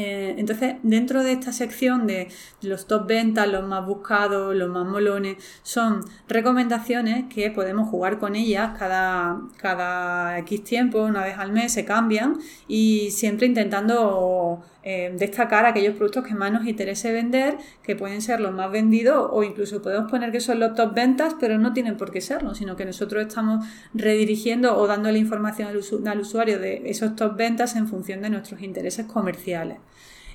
eh, 0.00 0.36
entonces, 0.38 0.76
dentro 0.84 1.24
de 1.24 1.32
esta 1.32 1.52
sección 1.52 2.06
de 2.06 2.28
los 2.62 2.86
top 2.86 3.08
ventas, 3.08 3.48
los 3.48 3.66
más 3.66 3.84
buscados, 3.84 4.54
los 4.54 4.68
más 4.68 4.86
molones, 4.86 5.38
son 5.64 6.02
recomendaciones 6.28 7.24
que 7.28 7.50
podemos 7.50 7.88
jugar 7.88 8.20
con 8.20 8.36
ellas 8.36 8.78
cada, 8.78 9.40
cada 9.56 10.38
X 10.38 10.62
tiempo, 10.62 11.02
una 11.02 11.24
vez 11.24 11.36
al 11.36 11.50
mes, 11.50 11.72
se 11.72 11.84
cambian 11.84 12.38
y 12.68 13.10
siempre 13.10 13.48
intentando 13.48 14.62
eh, 14.84 15.12
destacar 15.18 15.66
aquellos 15.66 15.96
productos 15.96 16.24
que 16.24 16.34
más 16.34 16.52
nos 16.52 16.66
interese 16.66 17.10
vender, 17.10 17.58
que 17.82 17.96
pueden 17.96 18.22
ser 18.22 18.40
los 18.40 18.54
más 18.54 18.70
vendidos 18.70 19.28
o 19.32 19.42
incluso 19.42 19.82
podemos 19.82 20.10
poner 20.10 20.30
que 20.30 20.40
son 20.40 20.60
los 20.60 20.74
top 20.74 20.94
ventas, 20.94 21.34
pero 21.40 21.58
no 21.58 21.72
tienen 21.72 21.96
por 21.96 22.12
qué 22.12 22.20
serlo, 22.20 22.54
sino 22.54 22.76
que 22.76 22.84
nosotros 22.84 23.26
estamos 23.26 23.66
redirigiendo 23.92 24.76
o 24.76 24.86
dando 24.86 25.10
la 25.10 25.18
información 25.18 25.68
al, 25.68 26.20
usuario 26.20 26.58
de 26.60 26.82
esos 26.86 27.16
top 27.16 27.36
ventas 27.36 27.74
en 27.74 27.88
función 27.88 28.22
de 28.22 28.30
nuestros 28.30 28.62
intereses 28.62 29.06
comerciales. 29.06 29.78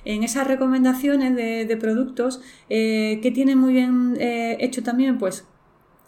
En 0.04 0.22
esas 0.22 0.46
recomendaciones 0.46 1.34
de, 1.34 1.76
productos 1.80 2.42
eh, 2.68 3.20
que 3.22 3.30
tienen 3.30 3.56
muy 3.58 3.72
bien 3.72 4.14
eh, 4.20 4.58
hecho 4.60 4.82
también 4.82 5.18
pues 5.18 5.46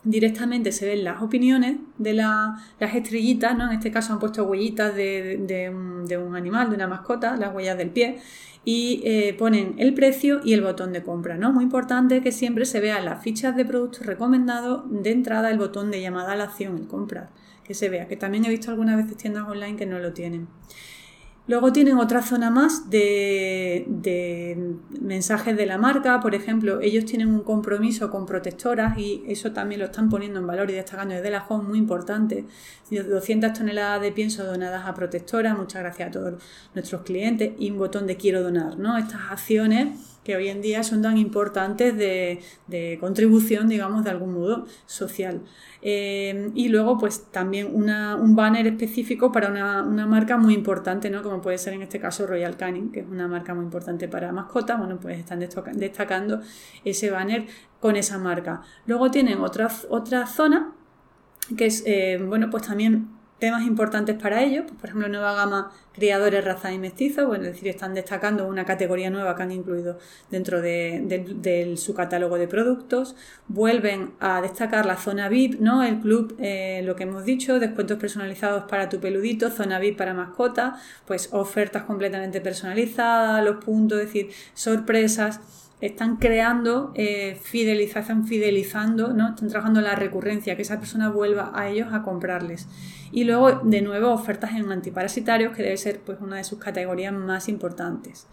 directamente 0.06 0.70
se 0.72 0.86
ven 0.86 1.04
las 1.04 1.20
opiniones 1.20 1.78
de 1.98 2.14
las 2.14 2.94
estrellitas, 2.94 3.56
¿no? 3.58 3.66
En 3.66 3.72
este 3.72 3.90
caso 3.90 4.12
han 4.12 4.20
puesto 4.20 4.44
huellitas 4.44 4.94
de, 4.94 5.70
un, 5.70 6.36
animal, 6.36 6.70
de 6.70 6.76
una 6.76 6.86
mascota, 6.86 7.36
las 7.36 7.54
huellas 7.54 7.76
del 7.76 7.90
pie, 7.90 8.18
y 8.64 9.02
eh, 9.04 9.34
ponen 9.38 9.74
el 9.78 9.94
precio 9.94 10.40
y 10.44 10.52
el 10.52 10.62
botón 10.62 10.92
de 10.92 11.02
compra, 11.02 11.36
¿no? 11.36 11.52
Muy 11.52 11.64
importante 11.64 12.22
que 12.22 12.32
siempre 12.32 12.64
se 12.66 12.80
vean 12.80 13.04
las 13.04 13.22
fichas 13.22 13.56
de 13.56 13.64
productos 13.64 14.06
recomendados 14.06 14.84
de 14.88 15.10
entrada, 15.10 15.50
el 15.50 15.58
botón 15.58 15.90
de 15.90 16.00
llamada 16.00 16.32
a 16.32 16.36
la 16.36 16.44
acción, 16.44 16.78
el 16.78 16.86
comprar, 16.86 17.30
que 17.64 17.74
se 17.74 17.88
vea, 17.88 18.06
que 18.06 18.16
también 18.16 18.44
he 18.44 18.48
visto 18.48 18.70
algunas 18.70 18.96
veces 18.96 19.16
tiendas 19.16 19.48
online 19.48 19.76
que 19.76 19.86
no 19.86 19.98
lo 19.98 20.12
tienen. 20.12 20.46
Luego 21.48 21.72
tienen 21.72 21.98
otra 21.98 22.22
zona 22.22 22.50
más 22.50 22.90
de, 22.90 23.86
mensajes 25.00 25.56
de 25.56 25.66
la 25.66 25.78
marca, 25.78 26.18
por 26.20 26.34
ejemplo, 26.34 26.80
ellos 26.80 27.04
tienen 27.04 27.28
un 27.28 27.44
compromiso 27.44 28.10
con 28.10 28.26
protectoras 28.26 28.98
y 28.98 29.22
eso 29.28 29.52
también 29.52 29.80
lo 29.80 29.86
están 29.86 30.08
poniendo 30.08 30.40
en 30.40 30.46
valor 30.46 30.70
y 30.70 30.74
destacando 30.74 31.14
desde 31.14 31.30
la 31.30 31.46
home, 31.48 31.68
muy 31.68 31.78
importante. 31.78 32.46
200 32.90 33.52
toneladas 33.52 34.02
de 34.02 34.10
pienso 34.10 34.44
donadas 34.44 34.86
a 34.86 34.94
protectoras, 34.94 35.56
muchas 35.56 35.82
gracias 35.82 36.08
a 36.08 36.10
todos 36.10 36.42
nuestros 36.74 37.02
clientes 37.02 37.52
y 37.58 37.70
un 37.70 37.78
botón 37.78 38.08
de 38.08 38.16
quiero 38.16 38.42
donar, 38.42 38.76
¿no? 38.76 38.98
Estas 38.98 39.20
acciones 39.30 40.15
que 40.26 40.34
hoy 40.34 40.48
en 40.48 40.60
día 40.60 40.82
son 40.82 41.02
tan 41.02 41.16
importantes 41.18 41.96
de, 41.96 42.98
contribución, 42.98 43.68
digamos, 43.68 44.02
de 44.02 44.10
algún 44.10 44.34
modo 44.34 44.66
social. 44.84 45.42
Eh, 45.82 46.50
y 46.52 46.68
luego, 46.68 46.98
pues 46.98 47.30
también 47.30 47.72
un 47.72 48.34
banner 48.34 48.66
específico 48.66 49.30
para 49.30 49.50
una, 49.50 49.84
marca 50.06 50.36
muy 50.36 50.52
importante, 50.52 51.10
¿no? 51.10 51.22
Como 51.22 51.40
puede 51.40 51.58
ser 51.58 51.74
en 51.74 51.82
este 51.82 52.00
caso 52.00 52.26
Royal 52.26 52.56
Canin, 52.56 52.90
que 52.90 53.00
es 53.00 53.06
una 53.08 53.28
marca 53.28 53.54
muy 53.54 53.64
importante 53.66 54.08
para 54.08 54.32
mascotas. 54.32 54.80
Bueno, 54.80 54.98
pues 54.98 55.16
están 55.20 55.38
destacando 55.38 56.40
ese 56.84 57.10
banner 57.12 57.46
con 57.78 57.94
esa 57.94 58.18
marca. 58.18 58.62
Luego 58.86 59.12
tienen 59.12 59.38
otra, 59.38 59.68
otra 59.90 60.26
zona 60.26 60.72
que 61.56 61.66
es, 61.66 61.84
eh, 61.86 62.18
bueno, 62.20 62.50
pues 62.50 62.64
también 62.64 63.15
temas 63.38 63.66
importantes 63.66 64.16
para 64.20 64.42
ellos, 64.42 64.64
pues, 64.66 64.80
por 64.80 64.88
ejemplo, 64.88 65.08
nueva 65.08 65.34
gama 65.34 65.72
criadores, 65.92 66.44
razas 66.44 66.72
y 66.72 66.78
mestizos, 66.78 67.26
bueno, 67.26 67.44
es 67.44 67.52
decir, 67.52 67.68
están 67.68 67.94
destacando 67.94 68.46
una 68.46 68.64
categoría 68.64 69.08
nueva 69.10 69.34
que 69.34 69.42
han 69.42 69.52
incluido 69.52 69.98
dentro 70.30 70.60
de, 70.60 71.74
su 71.76 71.94
catálogo 71.94 72.38
de 72.38 72.48
productos, 72.48 73.16
vuelven 73.48 74.12
a 74.20 74.40
destacar 74.42 74.84
la 74.86 74.96
zona 74.96 75.28
VIP, 75.28 75.60
¿no? 75.60 75.82
El 75.82 76.00
club, 76.00 76.36
eh, 76.38 76.82
lo 76.84 76.96
que 76.96 77.04
hemos 77.04 77.24
dicho, 77.24 77.58
descuentos 77.58 77.98
personalizados 77.98 78.64
para 78.64 78.88
tu 78.88 79.00
peludito, 79.00 79.50
zona 79.50 79.78
VIP 79.78 79.96
para 79.96 80.14
mascota, 80.14 80.80
pues 81.06 81.30
ofertas 81.32 81.84
completamente 81.84 82.40
personalizadas, 82.40 83.44
los 83.44 83.64
puntos, 83.64 83.98
es 84.00 84.06
decir, 84.06 84.30
sorpresas 84.54 85.40
están 85.80 86.16
creando 86.16 86.92
eh, 86.94 87.38
fidelizando, 87.42 89.12
¿no? 89.12 89.28
Están 89.30 89.48
trabajando 89.48 89.80
la 89.80 89.94
recurrencia, 89.94 90.56
que 90.56 90.62
esa 90.62 90.78
persona 90.78 91.10
vuelva 91.10 91.52
a 91.54 91.68
ellos 91.68 91.92
a 91.92 92.02
comprarles. 92.02 92.68
Y 93.12 93.24
luego, 93.24 93.60
de 93.62 93.82
nuevo, 93.82 94.10
ofertas 94.12 94.52
en 94.52 94.70
antiparasitarios, 94.72 95.54
que 95.54 95.62
debe 95.62 95.76
ser 95.76 96.00
pues, 96.00 96.18
una 96.20 96.36
de 96.36 96.44
sus 96.44 96.58
categorías 96.58 97.12
más 97.12 97.48
importantes 97.48 98.26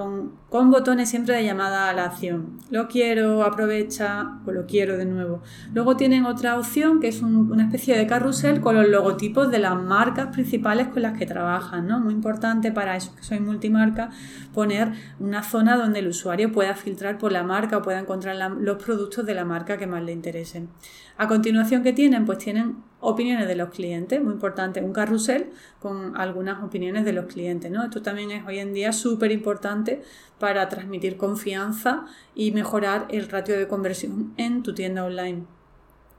con, 0.00 0.70
botones 0.70 1.10
siempre 1.10 1.34
de 1.34 1.44
llamada 1.44 1.90
a 1.90 1.92
la 1.92 2.04
acción. 2.04 2.58
Lo 2.70 2.88
quiero, 2.88 3.42
aprovecha 3.42 4.38
o 4.46 4.50
lo 4.50 4.64
quiero 4.64 4.96
de 4.96 5.04
nuevo. 5.04 5.42
Luego 5.74 5.96
tienen 5.96 6.24
otra 6.24 6.58
opción 6.58 7.00
que 7.00 7.08
es 7.08 7.20
una 7.20 7.64
especie 7.64 7.98
de 7.98 8.06
carrusel 8.06 8.62
con 8.62 8.76
los 8.76 8.88
logotipos 8.88 9.50
de 9.50 9.58
las 9.58 9.76
marcas 9.76 10.28
principales 10.28 10.88
con 10.88 11.02
las 11.02 11.18
que 11.18 11.26
trabajan. 11.26 11.86
¿no? 11.86 12.00
Muy 12.00 12.14
importante 12.14 12.72
para 12.72 12.96
eso 12.96 13.14
que 13.14 13.22
soy 13.22 13.40
multimarca 13.40 14.08
poner 14.54 14.92
una 15.18 15.42
zona 15.42 15.76
donde 15.76 15.98
el 15.98 16.08
usuario 16.08 16.50
pueda 16.50 16.74
filtrar 16.74 17.18
por 17.18 17.30
la 17.30 17.42
marca 17.42 17.76
o 17.76 17.82
pueda 17.82 17.98
encontrar 17.98 18.36
los 18.58 18.82
productos 18.82 19.26
de 19.26 19.34
la 19.34 19.44
marca 19.44 19.76
que 19.76 19.86
más 19.86 20.02
le 20.02 20.12
interesen. 20.12 20.70
A 21.18 21.28
continuación, 21.28 21.82
¿qué 21.82 21.92
tienen? 21.92 22.24
Pues 22.24 22.38
tienen 22.38 22.89
opiniones 23.00 23.48
de 23.48 23.56
los 23.56 23.70
clientes, 23.70 24.22
muy 24.22 24.34
importante, 24.34 24.82
un 24.82 24.92
carrusel 24.92 25.50
con 25.80 26.16
algunas 26.16 26.62
opiniones 26.62 27.04
de 27.04 27.12
los 27.12 27.26
clientes. 27.26 27.70
¿no? 27.70 27.82
Esto 27.82 28.02
también 28.02 28.30
es 28.30 28.46
hoy 28.46 28.58
en 28.58 28.74
día 28.74 28.92
súper 28.92 29.32
importante 29.32 30.02
para 30.38 30.68
transmitir 30.68 31.16
confianza 31.16 32.06
y 32.34 32.52
mejorar 32.52 33.06
el 33.10 33.28
ratio 33.28 33.58
de 33.58 33.68
conversión 33.68 34.32
en 34.36 34.62
tu 34.62 34.74
tienda 34.74 35.04
online. 35.04 35.44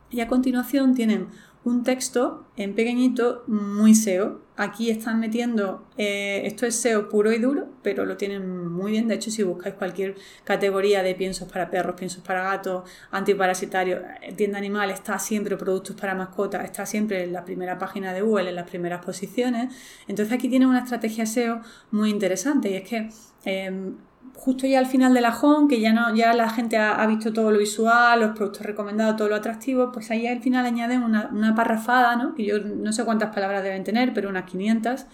Y 0.09 0.19
a 0.19 0.27
continuación 0.27 0.93
tienen 0.93 1.27
un 1.63 1.83
texto 1.83 2.45
en 2.57 2.75
pequeñito 2.75 3.43
muy 3.47 3.95
SEO. 3.95 4.41
Aquí 4.63 4.91
están 4.91 5.19
metiendo, 5.19 5.87
eh, 5.97 6.43
esto 6.45 6.67
es 6.67 6.75
SEO 6.75 7.09
puro 7.09 7.31
y 7.31 7.39
duro, 7.39 7.69
pero 7.81 8.05
lo 8.05 8.15
tienen 8.15 8.67
muy 8.71 8.91
bien. 8.91 9.07
De 9.07 9.15
hecho, 9.15 9.31
si 9.31 9.41
buscáis 9.41 9.73
cualquier 9.73 10.13
categoría 10.43 11.01
de 11.01 11.15
piensos 11.15 11.51
para 11.51 11.71
perros, 11.71 11.95
piensos 11.97 12.23
para 12.23 12.43
gatos, 12.43 12.87
antiparasitarios, 13.09 14.03
eh, 14.21 14.33
tienda 14.33 14.59
animal, 14.59 14.91
está 14.91 15.17
siempre 15.17 15.57
productos 15.57 15.95
para 15.95 16.13
mascotas, 16.13 16.63
está 16.63 16.85
siempre 16.85 17.23
en 17.23 17.33
la 17.33 17.43
primera 17.43 17.79
página 17.79 18.13
de 18.13 18.21
Google, 18.21 18.49
en 18.49 18.55
las 18.55 18.69
primeras 18.69 19.03
posiciones. 19.03 19.73
Entonces 20.07 20.31
aquí 20.31 20.47
tienen 20.47 20.67
una 20.67 20.81
estrategia 20.81 21.25
SEO 21.25 21.61
muy 21.89 22.11
interesante 22.11 22.69
y 22.69 22.75
es 22.75 22.87
que 22.87 23.09
em, 23.45 23.95
justo 24.35 24.65
ya 24.65 24.79
al 24.79 24.87
final 24.87 25.13
de 25.13 25.21
la 25.21 25.37
home, 25.37 25.67
que 25.67 25.79
ya 25.79 25.93
no, 25.93 26.15
ya 26.15 26.33
la 26.33 26.49
gente 26.49 26.77
ha, 26.77 27.05
visto 27.05 27.31
todo 27.31 27.51
lo 27.51 27.59
visual, 27.59 28.19
los 28.19 28.35
productos 28.35 28.65
recomendados, 28.65 29.15
todo 29.15 29.29
lo 29.29 29.35
atractivo, 29.35 29.91
pues 29.91 30.09
ahí 30.09 30.25
al 30.25 30.41
final 30.41 30.65
añaden 30.65 31.03
una, 31.03 31.29
una 31.31 31.53
parrafada, 31.53 32.15
¿no? 32.15 32.33
que 32.33 32.45
yo 32.45 32.59
no 32.59 32.91
sé 32.91 33.05
cuántas 33.05 33.33
palabras 33.33 33.63
deben 33.63 33.83
tener, 33.83 34.13
pero 34.13 34.29
unas 34.29 34.45
500, 34.45 35.05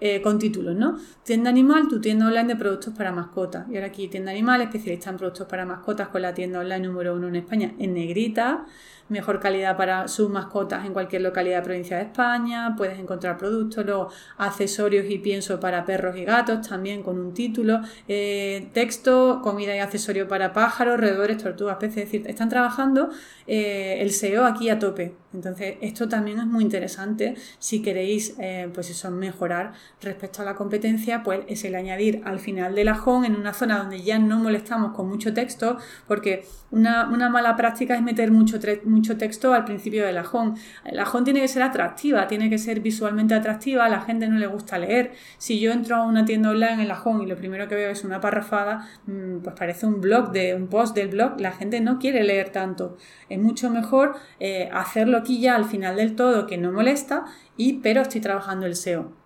eh, 0.00 0.20
con 0.20 0.38
títulos, 0.40 0.74
¿no? 0.74 0.98
Tienda 1.22 1.50
animal, 1.50 1.86
tu 1.88 2.00
tienda 2.00 2.26
online 2.26 2.48
de 2.48 2.56
productos 2.56 2.92
para 2.92 3.12
mascotas. 3.12 3.66
Y 3.70 3.76
ahora 3.76 3.86
aquí 3.86 4.08
tienda 4.08 4.32
animal, 4.32 4.60
especialista 4.60 5.08
en 5.08 5.16
productos 5.16 5.46
para 5.46 5.64
mascotas 5.64 6.08
con 6.08 6.20
la 6.20 6.34
tienda 6.34 6.58
online 6.58 6.80
número 6.80 7.14
uno 7.14 7.28
en 7.28 7.36
España 7.36 7.72
en 7.78 7.94
negrita 7.94 8.66
mejor 9.08 9.40
calidad 9.40 9.76
para 9.76 10.08
sus 10.08 10.30
mascotas 10.30 10.84
en 10.86 10.92
cualquier 10.92 11.22
localidad 11.22 11.58
de 11.58 11.62
provincia 11.62 11.96
de 11.98 12.04
España, 12.04 12.74
puedes 12.76 12.98
encontrar 12.98 13.36
productos, 13.36 13.84
luego 13.84 14.08
accesorios 14.38 15.06
y 15.08 15.18
pienso 15.18 15.60
para 15.60 15.84
perros 15.84 16.16
y 16.16 16.24
gatos, 16.24 16.68
también 16.68 17.02
con 17.02 17.18
un 17.18 17.34
título, 17.34 17.80
eh, 18.08 18.68
texto, 18.72 19.40
comida 19.42 19.76
y 19.76 19.78
accesorio 19.78 20.26
para 20.28 20.52
pájaros, 20.52 20.98
roedores, 20.98 21.38
tortugas, 21.38 21.76
peces, 21.76 21.98
es 21.98 22.04
decir, 22.04 22.28
están 22.28 22.48
trabajando 22.48 23.10
eh, 23.46 23.98
el 24.00 24.10
SEO 24.10 24.44
aquí 24.44 24.70
a 24.70 24.78
tope. 24.78 25.14
Entonces, 25.34 25.76
esto 25.80 26.08
también 26.08 26.38
es 26.38 26.46
muy 26.46 26.62
interesante 26.62 27.34
si 27.58 27.82
queréis, 27.82 28.36
eh, 28.38 28.70
pues 28.72 28.88
eso, 28.90 29.10
mejorar 29.10 29.72
respecto 30.00 30.42
a 30.42 30.44
la 30.44 30.54
competencia, 30.54 31.22
pues 31.24 31.40
es 31.48 31.64
el 31.64 31.74
añadir 31.74 32.22
al 32.24 32.38
final 32.38 32.74
del 32.74 32.88
ajón 32.88 33.24
en 33.24 33.34
una 33.34 33.52
zona 33.52 33.78
donde 33.78 34.02
ya 34.02 34.18
no 34.18 34.38
molestamos 34.38 34.92
con 34.92 35.08
mucho 35.08 35.34
texto, 35.34 35.76
porque 36.06 36.44
una, 36.70 37.06
mala 37.06 37.56
práctica 37.56 37.96
es 37.96 38.02
meter 38.02 38.30
mucho, 38.30 38.58
mucho 38.94 39.16
texto 39.18 39.52
al 39.52 39.64
principio 39.64 40.06
del 40.06 40.16
ajón. 40.18 40.56
El 40.84 40.98
ajón 40.98 41.24
tiene 41.24 41.40
que 41.40 41.48
ser 41.48 41.62
atractiva, 41.62 42.26
tiene 42.26 42.48
que 42.48 42.58
ser 42.58 42.80
visualmente 42.80 43.34
atractiva, 43.34 43.84
a 43.84 43.88
la 43.88 44.00
gente 44.00 44.28
no 44.28 44.38
le 44.38 44.46
gusta 44.46 44.78
leer. 44.78 45.12
Si 45.38 45.60
yo 45.60 45.72
entro 45.72 45.96
a 45.96 46.06
una 46.06 46.24
tienda 46.24 46.50
online 46.50 46.74
en 46.74 46.80
el 46.80 46.90
ajón 46.90 47.22
y 47.22 47.26
lo 47.26 47.36
primero 47.36 47.68
que 47.68 47.74
veo 47.74 47.90
es 47.90 48.04
una 48.04 48.20
parrafada, 48.20 48.88
mm, 49.06 49.38
pues 49.42 49.54
parece 49.56 49.86
un 49.86 50.00
blog 50.00 50.32
de 50.32 50.54
un 50.54 50.68
post 50.68 50.94
del 50.94 51.08
blog, 51.08 51.40
la 51.40 51.52
gente 51.52 51.80
no 51.80 51.98
quiere 51.98 52.24
leer 52.24 52.50
tanto. 52.50 52.96
Es 53.28 53.38
mucho 53.38 53.70
mejor 53.70 54.16
eh, 54.40 54.70
hacerlo 54.72 55.18
aquí 55.18 55.40
ya 55.40 55.56
al 55.56 55.64
final 55.64 55.96
del 55.96 56.16
todo, 56.16 56.46
que 56.46 56.56
no 56.58 56.72
molesta, 56.72 57.24
y 57.56 57.74
pero 57.74 58.02
estoy 58.02 58.20
trabajando 58.20 58.66
el 58.66 58.76
SEO 58.76 59.23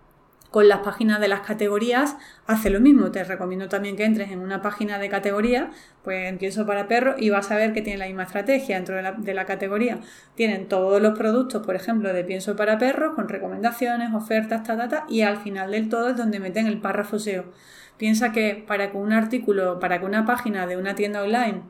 con 0.51 0.67
las 0.67 0.79
páginas 0.79 1.19
de 1.19 1.27
las 1.27 1.41
categorías 1.41 2.17
hace 2.47 2.69
lo 2.69 2.79
mismo. 2.79 3.11
Te 3.11 3.23
recomiendo 3.23 3.69
también 3.69 3.95
que 3.95 4.05
entres 4.05 4.31
en 4.31 4.39
una 4.39 4.61
página 4.61 4.97
de 4.97 5.09
categoría, 5.09 5.71
pues 6.03 6.27
empiezo 6.27 6.65
para 6.65 6.87
perros 6.87 7.15
y 7.19 7.29
vas 7.29 7.51
a 7.51 7.55
ver 7.55 7.73
que 7.73 7.81
tiene 7.81 7.99
la 7.99 8.07
misma 8.07 8.23
estrategia 8.23 8.75
dentro 8.75 8.95
de 8.95 9.01
la, 9.03 9.11
de 9.13 9.33
la, 9.33 9.45
categoría. 9.45 9.99
Tienen 10.35 10.67
todos 10.67 11.01
los 11.01 11.17
productos, 11.17 11.65
por 11.65 11.75
ejemplo, 11.75 12.13
de 12.13 12.23
pienso 12.23 12.55
para 12.55 12.77
perros, 12.77 13.15
con 13.15 13.29
recomendaciones, 13.29 14.13
ofertas, 14.13 14.63
ta, 14.63 14.77
ta, 14.77 14.87
ta, 14.87 15.05
y 15.09 15.21
al 15.21 15.37
final 15.37 15.71
del 15.71 15.89
todo 15.89 16.09
es 16.09 16.17
donde 16.17 16.39
meten 16.39 16.67
el 16.67 16.79
párrafo 16.81 17.19
SEO. 17.19 17.45
Piensa 17.97 18.31
que 18.31 18.63
para 18.67 18.91
que 18.91 18.97
un 18.97 19.13
artículo, 19.13 19.79
para 19.79 19.99
que 19.99 20.05
una 20.05 20.25
página 20.25 20.65
de 20.67 20.77
una 20.77 20.95
tienda 20.95 21.21
online 21.21 21.63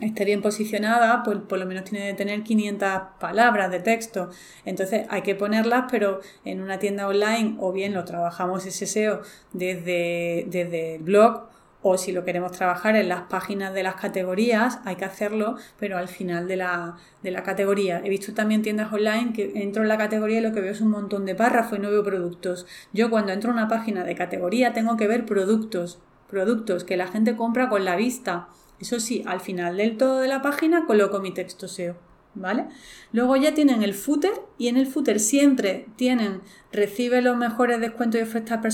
esté 0.00 0.24
bien 0.24 0.42
posicionada, 0.42 1.22
pues 1.22 1.38
por 1.38 1.58
lo 1.58 1.66
menos 1.66 1.84
tiene 1.84 2.10
que 2.10 2.14
tener 2.14 2.42
500 2.42 2.88
palabras 3.20 3.70
de 3.70 3.80
texto. 3.80 4.30
Entonces 4.64 5.06
hay 5.10 5.22
que 5.22 5.34
ponerlas, 5.34 5.84
pero 5.90 6.20
en 6.44 6.60
una 6.60 6.78
tienda 6.78 7.06
online 7.06 7.56
o 7.60 7.72
bien 7.72 7.94
lo 7.94 8.04
trabajamos 8.04 8.66
ese 8.66 8.86
SEO 8.86 9.22
desde, 9.52 10.46
desde 10.48 10.96
el 10.96 11.02
blog 11.02 11.52
o 11.82 11.98
si 11.98 12.12
lo 12.12 12.24
queremos 12.24 12.52
trabajar 12.52 12.94
en 12.94 13.08
las 13.08 13.22
páginas 13.22 13.74
de 13.74 13.82
las 13.82 13.96
categorías, 13.96 14.78
hay 14.84 14.94
que 14.94 15.04
hacerlo, 15.04 15.56
pero 15.78 15.98
al 15.98 16.06
final 16.08 16.46
de 16.46 16.56
la, 16.56 16.96
de 17.22 17.32
la 17.32 17.42
categoría. 17.42 18.00
He 18.04 18.08
visto 18.08 18.32
también 18.34 18.62
tiendas 18.62 18.92
online 18.92 19.32
que 19.32 19.52
entro 19.56 19.82
en 19.82 19.88
la 19.88 19.98
categoría 19.98 20.38
y 20.38 20.42
lo 20.42 20.52
que 20.52 20.60
veo 20.60 20.70
es 20.70 20.80
un 20.80 20.90
montón 20.90 21.26
de 21.26 21.34
párrafos 21.34 21.78
y 21.78 21.82
no 21.82 21.90
veo 21.90 22.04
productos. 22.04 22.66
Yo 22.92 23.10
cuando 23.10 23.32
entro 23.32 23.50
a 23.50 23.54
una 23.54 23.68
página 23.68 24.04
de 24.04 24.14
categoría 24.14 24.72
tengo 24.72 24.96
que 24.96 25.08
ver 25.08 25.26
productos, 25.26 25.98
productos 26.30 26.84
que 26.84 26.96
la 26.96 27.08
gente 27.08 27.34
compra 27.34 27.68
con 27.68 27.84
la 27.84 27.96
vista 27.96 28.48
eso 28.82 29.00
sí, 29.00 29.22
al 29.26 29.40
final 29.40 29.76
del 29.76 29.96
todo 29.96 30.18
de 30.18 30.28
la 30.28 30.42
página 30.42 30.86
coloco 30.86 31.20
mi 31.20 31.32
texto 31.32 31.68
SEO. 31.68 31.96
¿Vale? 32.34 32.64
Luego 33.12 33.36
ya 33.36 33.52
tienen 33.52 33.82
el 33.82 33.92
footer 33.92 34.32
y 34.56 34.68
en 34.68 34.78
el 34.78 34.86
footer 34.86 35.20
siempre 35.20 35.86
tienen, 35.96 36.40
recibe 36.72 37.20
los 37.20 37.36
mejores 37.36 37.78
descuentos 37.78 38.22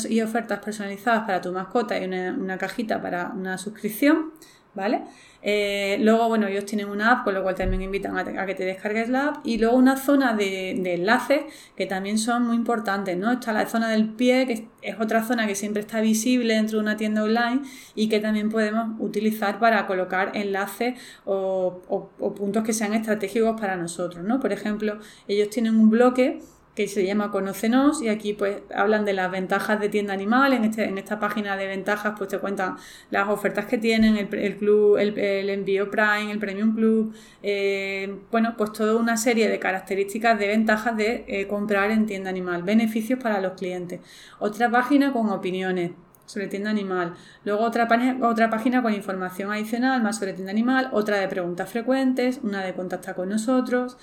y 0.09 0.23
ofertas, 0.23 0.61
personalizadas 0.61 1.25
para 1.25 1.41
tu 1.41 1.50
mascota 1.50 1.99
y 1.99 2.05
una, 2.05 2.57
cajita 2.57 3.03
para 3.03 3.33
una 3.35 3.59
suscripción. 3.59 4.33
¿Vale? 4.79 5.03
Eh, 5.43 5.99
luego, 6.01 6.29
bueno, 6.29 6.47
ellos 6.47 6.65
tienen 6.65 6.89
una 6.89 7.11
app, 7.13 7.25
con 7.25 7.35
lo 7.35 7.43
cual 7.43 7.55
también 7.57 7.83
invitan 7.83 8.17
a, 8.17 8.47
que 8.47 8.55
te 8.55 8.65
descargues 8.65 9.09
la 9.09 9.27
app. 9.27 9.37
Y 9.47 9.59
luego 9.59 9.77
una 9.77 9.97
zona 9.97 10.35
de, 10.35 10.71
enlaces 10.95 11.43
que 11.77 11.87
también 11.87 12.19
son 12.19 12.47
muy 12.47 12.57
importantes, 12.57 13.17
¿no? 13.17 13.33
Está 13.33 13.53
la 13.53 13.67
zona 13.67 13.89
del 13.91 14.09
pie, 14.09 14.47
que 14.47 14.69
es 14.83 15.01
otra 15.01 15.25
zona 15.25 15.47
que 15.47 15.55
siempre 15.55 15.81
está 15.81 16.01
visible 16.01 16.55
dentro 16.55 16.79
de 16.79 16.83
una 16.83 16.97
tienda 16.97 17.23
online 17.25 17.63
y 17.95 18.09
que 18.09 18.21
también 18.21 18.51
podemos 18.51 18.97
utilizar 19.01 19.59
para 19.59 19.87
colocar 19.87 20.33
enlaces 20.35 20.95
o, 21.25 21.83
o 21.89 22.35
puntos 22.35 22.63
que 22.65 22.73
sean 22.73 22.95
estratégicos 22.95 23.61
para 23.61 23.77
nosotros, 23.77 24.25
¿no? 24.25 24.41
Por 24.41 24.53
ejemplo, 24.53 24.99
ellos 25.27 25.51
tienen 25.51 25.77
un 25.77 25.91
bloque 25.91 26.41
que 26.79 26.87
se 26.87 27.05
llama 27.05 27.33
Conócenos 27.33 28.01
y 28.03 28.09
aquí 28.09 28.35
pues 28.35 28.59
hablan 28.73 29.05
de 29.05 29.13
las 29.13 29.33
ventajas 29.33 29.81
de 29.81 29.89
tienda 29.89 30.13
animal. 30.13 30.53
En, 30.53 30.63
este, 30.63 30.85
en 30.85 30.97
esta 30.97 31.19
página 31.19 31.57
de 31.57 31.67
ventajas 31.67 32.15
pues 32.17 32.31
te 32.31 32.39
cuentan 32.39 32.77
las 33.11 33.29
ofertas 33.29 33.67
que 33.67 33.79
tienen, 33.79 34.17
el, 34.17 34.57
club, 34.57 34.97
el, 34.97 35.51
envío 35.51 35.91
Prime, 35.91 36.31
el 36.31 36.39
Premium 36.39 36.77
Club, 36.77 37.13
eh, 37.43 38.21
bueno, 38.31 38.55
pues 38.57 38.73
toda 38.73 38.95
una 38.95 39.17
serie 39.17 39.49
de 39.49 39.59
características 39.59 40.39
de 40.39 40.47
ventajas 40.47 40.97
de 40.97 41.25
eh, 41.27 41.49
comprar 41.49 41.91
en 41.91 42.07
tienda 42.07 42.31
animal, 42.31 42.63
beneficios 42.63 43.21
para 43.21 43.41
los 43.41 43.55
clientes. 43.55 43.99
Otra 44.39 44.71
página 44.71 45.13
con 45.13 45.31
opiniones 45.31 45.91
sobre 46.27 46.47
tienda 46.47 46.71
animal. 46.71 47.15
Luego 47.45 47.65
otra, 47.65 47.89
otra 48.23 48.51
página 48.51 48.83
con 48.83 48.95
información 48.95 49.51
adicional 49.51 50.01
más 50.01 50.21
sobre 50.21 50.33
tienda 50.33 50.53
animal, 50.53 50.91
otra 50.93 51.17
de 51.19 51.27
preguntas 51.27 51.69
frecuentes, 51.69 52.39
una 52.45 52.63
de 52.63 52.73
contacta 52.75 53.15
con 53.15 53.31
nosotros 53.31 53.97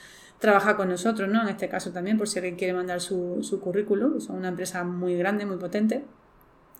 trabaja 0.45 0.77
con 0.77 0.89
nosotros, 0.89 1.27
¿no? 1.27 1.41
En 1.41 1.49
este 1.49 1.67
caso 1.69 1.91
también, 1.91 2.19
por 2.19 2.27
si 2.27 2.37
alguien 2.37 2.55
quiere 2.55 2.71
mandar 2.73 3.01
su, 3.01 3.39
su 3.41 3.59
currículum, 3.59 4.19
son 4.19 4.35
una 4.35 4.49
empresa 4.49 4.83
muy 4.83 5.17
grande, 5.17 5.43
muy 5.47 5.57
potente. 5.57 6.03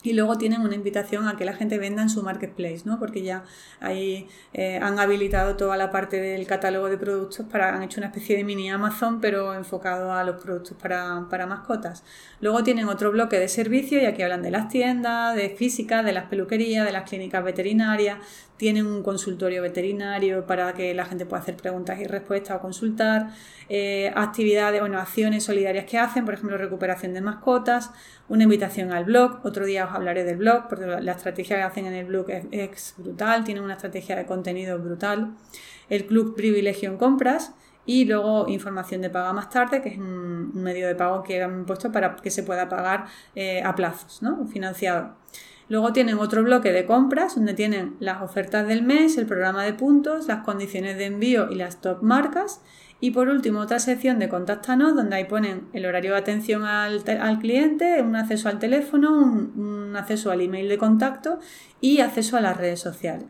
Y 0.04 0.14
luego 0.14 0.38
tienen 0.38 0.62
una 0.62 0.76
invitación 0.76 1.28
a 1.28 1.36
que 1.36 1.46
la 1.46 1.54
gente 1.54 1.80
venda 1.80 2.04
en 2.04 2.10
su 2.10 2.22
marketplace, 2.22 2.82
¿no? 2.86 3.00
Porque 3.00 3.24
ya 3.24 3.44
ahí 3.80 4.28
eh, 4.54 4.78
han 4.80 5.00
habilitado 5.00 5.58
toda 5.58 5.78
la 5.78 5.90
parte 5.90 6.22
del 6.22 6.46
catálogo 6.46 6.90
de 6.90 6.98
productos 6.98 7.46
para, 7.48 7.76
han 7.76 7.82
hecho 7.82 8.00
una 8.00 8.08
especie 8.08 8.38
de 8.38 8.44
mini 8.44 8.70
Amazon, 8.70 9.20
pero 9.20 9.56
enfocado 9.56 10.14
a 10.14 10.24
los 10.24 10.40
productos 10.40 10.78
para, 10.80 11.26
para 11.30 11.48
mascotas. 11.48 12.04
Luego 12.40 12.64
tienen 12.64 12.88
otro 12.88 13.12
bloque 13.12 13.40
de 13.40 13.48
servicios 13.48 14.04
y 14.04 14.06
aquí 14.06 14.22
hablan 14.22 14.44
de 14.44 14.52
las 14.52 14.70
tiendas, 14.70 15.36
de 15.36 15.50
física, 15.50 16.04
de 16.04 16.12
las 16.12 16.26
peluquerías, 16.26 16.86
de 16.86 16.92
las 16.92 17.10
clínicas 17.10 17.44
veterinarias, 17.44 18.20
tienen 18.58 18.86
un 18.86 19.04
consultorio 19.04 19.62
veterinario 19.62 20.46
para 20.46 20.74
que 20.74 20.94
la 20.94 21.06
gente 21.06 21.26
pueda 21.26 21.42
hacer 21.42 21.58
preguntas 21.58 22.00
y 22.00 22.06
respuestas 22.06 22.58
o 22.58 22.62
consultar, 22.62 23.32
eh, 23.70 24.12
actividades, 24.16 24.80
bueno, 24.80 25.00
acciones 25.00 25.44
solidarias 25.44 25.86
que 25.86 25.98
hacen, 25.98 26.26
por 26.26 26.34
ejemplo, 26.34 26.58
recuperación 26.58 27.14
de 27.14 27.22
mascotas, 27.22 27.92
una 28.30 28.44
invitación 28.44 28.92
al 28.92 29.06
blog, 29.06 29.40
otro 29.44 29.66
día 29.66 29.86
os 29.86 29.94
hablaré 29.94 30.24
del 30.24 30.38
blog, 30.38 30.68
porque 30.68 30.86
la 30.86 31.12
estrategia 31.12 31.58
que 31.58 31.64
hacen 31.64 31.86
en 31.86 31.94
el 31.94 32.06
blog 32.06 32.28
es, 32.30 32.94
brutal, 32.98 33.44
tienen 33.44 33.64
una 33.64 33.74
estrategia 33.74 34.16
de 34.16 34.26
contenido 34.26 34.78
brutal, 34.80 35.36
el 35.90 36.06
club 36.06 36.36
privilegio 36.36 36.90
en 36.90 36.98
compras, 36.98 37.54
y 37.88 38.06
luego 38.06 38.48
información 38.48 39.02
de 39.02 39.12
paga 39.12 39.32
más 39.34 39.50
tarde, 39.50 39.82
que 39.82 39.90
es 39.90 39.98
un 39.98 40.52
medio 40.56 40.88
de 40.88 40.96
pago 40.96 41.22
que 41.22 41.44
han 41.44 41.66
puesto 41.66 41.92
para 41.92 42.16
que 42.16 42.32
se 42.32 42.42
pueda 42.42 42.68
pagar 42.68 43.06
eh, 43.36 43.62
a 43.64 43.76
plazos, 43.76 44.22
¿no? 44.24 44.48
financiado. 44.48 45.16
Luego 45.68 45.94
tienen 45.94 46.20
otro 46.20 46.44
bloque 46.44 46.72
de 46.72 46.86
compras 46.86 47.36
donde 47.36 47.54
tienen 47.54 47.96
las 48.00 48.22
ofertas 48.22 48.68
del 48.68 48.84
mes, 48.84 49.18
el 49.18 49.26
programa 49.26 49.64
de 49.64 49.74
puntos, 49.74 50.28
las 50.28 50.44
condiciones 50.44 50.98
de 50.98 51.06
envío 51.06 51.50
y 51.50 51.56
las 51.56 51.82
top 51.82 52.04
marcas. 52.04 52.62
Y 53.00 53.12
por 53.12 53.28
último, 53.28 53.60
otra 53.60 53.80
sección 53.80 54.20
de 54.20 54.30
Contáctanos, 54.30 54.96
donde 54.96 55.16
ahí 55.16 55.26
ponen 55.26 55.68
el 55.74 55.86
horario 55.86 56.12
de 56.12 56.18
atención 56.18 56.64
al, 56.64 57.04
cliente, 57.40 58.02
un 58.02 58.16
acceso 58.16 58.48
al 58.48 58.60
teléfono, 58.60 59.12
un, 59.12 59.94
acceso 59.96 60.32
al 60.32 60.42
email 60.42 60.70
de 60.70 60.78
contacto 60.78 61.40
y 61.82 62.00
acceso 62.00 62.38
a 62.38 62.42
las 62.42 62.58
redes 62.58 62.80
sociales. 62.80 63.26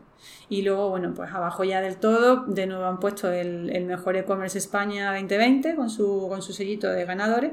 Y 0.48 0.62
luego, 0.62 0.90
bueno, 0.90 1.12
pues 1.14 1.32
abajo 1.32 1.64
ya 1.64 1.80
del 1.80 1.96
todo, 1.96 2.44
de 2.46 2.66
nuevo 2.66 2.84
han 2.84 3.00
puesto 3.00 3.30
el, 3.30 3.70
el 3.70 3.84
mejor 3.86 4.16
e-commerce 4.16 4.58
España 4.58 5.12
2020 5.12 5.74
con 5.74 5.90
su, 5.90 6.26
con 6.28 6.42
su 6.42 6.52
sellito 6.52 6.88
de 6.88 7.04
ganadores 7.04 7.52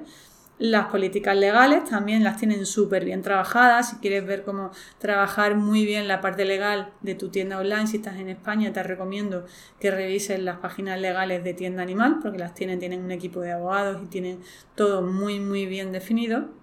las 0.60 0.88
políticas 0.88 1.36
legales 1.36 1.84
también 1.86 2.24
las 2.24 2.38
tienen 2.38 2.66
súper 2.66 3.06
bien 3.06 3.22
trabajadas. 3.22 3.90
Si 3.90 3.96
quieres 3.98 4.26
ver 4.26 4.44
cómo 4.44 4.72
trabajar 5.00 5.56
muy 5.56 5.86
bien 5.86 6.08
la 6.08 6.22
parte 6.22 6.46
legal 6.46 6.92
de 7.02 7.16
tu 7.16 7.30
tienda 7.30 7.60
online, 7.60 7.88
si 7.88 7.98
estás 7.98 8.18
en 8.18 8.30
España, 8.30 8.72
te 8.72 8.84
recomiendo 8.84 9.46
que 9.80 9.92
revises 9.92 10.40
las 10.40 10.60
páginas 10.60 11.00
legales 11.00 11.44
de 11.44 11.54
tienda 11.54 11.82
animal, 11.82 12.20
porque 12.22 12.38
las 12.38 12.54
tienen, 12.54 12.80
tienen 12.80 13.04
un 13.04 13.12
equipo 13.12 13.42
de 13.42 13.52
abogados 13.52 14.02
y 14.04 14.08
tienen 14.08 14.40
todo 14.76 15.02
muy, 15.02 15.40
muy 15.40 15.66
bien 15.66 15.92
definido. 15.92 16.63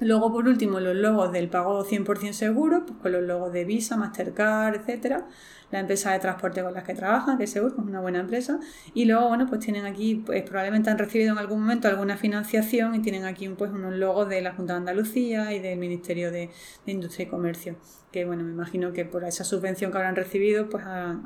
Luego, 0.00 0.32
por 0.32 0.48
último, 0.48 0.80
los 0.80 0.96
logos 0.96 1.32
del 1.32 1.48
pago 1.48 1.84
100% 1.84 2.32
seguro, 2.32 2.84
pues 2.86 2.98
con 3.00 3.12
los 3.12 3.22
logos 3.22 3.52
de 3.52 3.64
Visa, 3.64 3.96
Mastercard, 3.96 4.74
etcétera 4.76 5.26
la 5.72 5.80
empresa 5.80 6.12
de 6.12 6.18
transporte 6.20 6.62
con 6.62 6.74
las 6.74 6.84
que 6.84 6.94
trabajan, 6.94 7.38
que 7.38 7.46
seguro 7.46 7.74
es 7.74 7.78
una 7.78 8.00
buena 8.00 8.20
empresa. 8.20 8.60
Y 8.94 9.06
luego, 9.06 9.28
bueno, 9.28 9.46
pues 9.48 9.60
tienen 9.60 9.86
aquí, 9.86 10.16
pues 10.16 10.42
probablemente 10.42 10.90
han 10.90 10.98
recibido 10.98 11.32
en 11.32 11.38
algún 11.38 11.60
momento 11.60 11.88
alguna 11.88 12.16
financiación 12.16 12.94
y 12.94 13.00
tienen 13.00 13.24
aquí 13.24 13.48
pues 13.48 13.72
unos 13.72 13.94
logos 13.94 14.28
de 14.28 14.42
la 14.42 14.52
Junta 14.52 14.74
de 14.74 14.80
Andalucía 14.80 15.52
y 15.52 15.60
del 15.60 15.78
Ministerio 15.78 16.30
de, 16.30 16.50
Industria 16.86 17.26
y 17.26 17.28
Comercio. 17.28 17.76
Que 18.12 18.24
bueno, 18.24 18.44
me 18.44 18.52
imagino 18.52 18.92
que 18.92 19.04
por 19.04 19.24
esa 19.24 19.42
subvención 19.42 19.90
que 19.90 19.96
habrán 19.96 20.14
recibido, 20.14 20.68
pues 20.68 20.84
ah, 20.86 21.16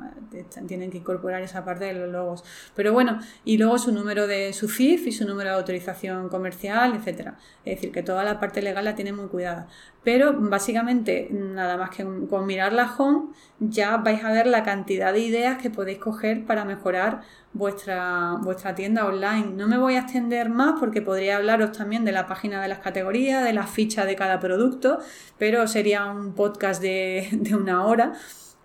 tienen 0.67 0.89
que 0.89 0.97
incorporar 0.97 1.41
esa 1.41 1.65
parte 1.65 1.85
de 1.85 1.93
los 1.93 2.09
logos. 2.09 2.43
Pero 2.75 2.93
bueno, 2.93 3.19
y 3.43 3.57
luego 3.57 3.77
su 3.77 3.91
número 3.91 4.25
de 4.25 4.53
su 4.53 4.69
CIF 4.69 5.05
y 5.07 5.11
su 5.11 5.27
número 5.27 5.49
de 5.51 5.57
autorización 5.57 6.29
comercial, 6.29 6.95
etcétera. 6.95 7.37
Es 7.65 7.75
decir, 7.75 7.91
que 7.91 8.03
toda 8.03 8.23
la 8.23 8.39
parte 8.39 8.61
legal 8.61 8.85
la 8.85 8.95
tienen 8.95 9.15
muy 9.15 9.27
cuidada. 9.27 9.67
Pero 10.03 10.33
básicamente, 10.33 11.27
nada 11.31 11.75
más 11.75 11.89
que 11.89 12.05
con 12.29 12.45
mirar 12.45 12.71
la 12.71 12.95
home, 12.97 13.33
ya 13.59 13.97
vais 13.97 14.23
a 14.23 14.31
ver 14.31 14.47
la 14.47 14.63
cantidad 14.63 15.11
de 15.11 15.19
ideas 15.19 15.61
que 15.61 15.69
podéis 15.69 15.99
coger 15.99 16.45
para 16.45 16.63
mejorar 16.63 17.23
vuestra, 17.57 18.35
vuestra 18.41 18.75
tienda 18.75 19.05
online. 19.05 19.53
No 19.55 19.67
me 19.67 19.77
voy 19.77 19.95
a 19.95 19.99
extender 19.99 20.49
más 20.49 20.79
porque 20.79 21.01
podría 21.01 21.37
hablaros 21.37 21.71
también 21.71 22.05
de 22.05 22.11
la 22.11 22.27
página 22.27 22.61
de 22.61 22.67
las 22.67 22.79
categorías, 22.79 23.43
de 23.43 23.53
la 23.53 23.67
ficha 23.67 24.05
de 24.05 24.15
cada 24.15 24.39
producto, 24.39 24.99
pero 25.37 25.67
sería 25.67 26.05
un 26.05 26.33
podcast 26.33 26.81
de, 26.81 27.27
de 27.31 27.55
una 27.55 27.85
hora. 27.85 28.13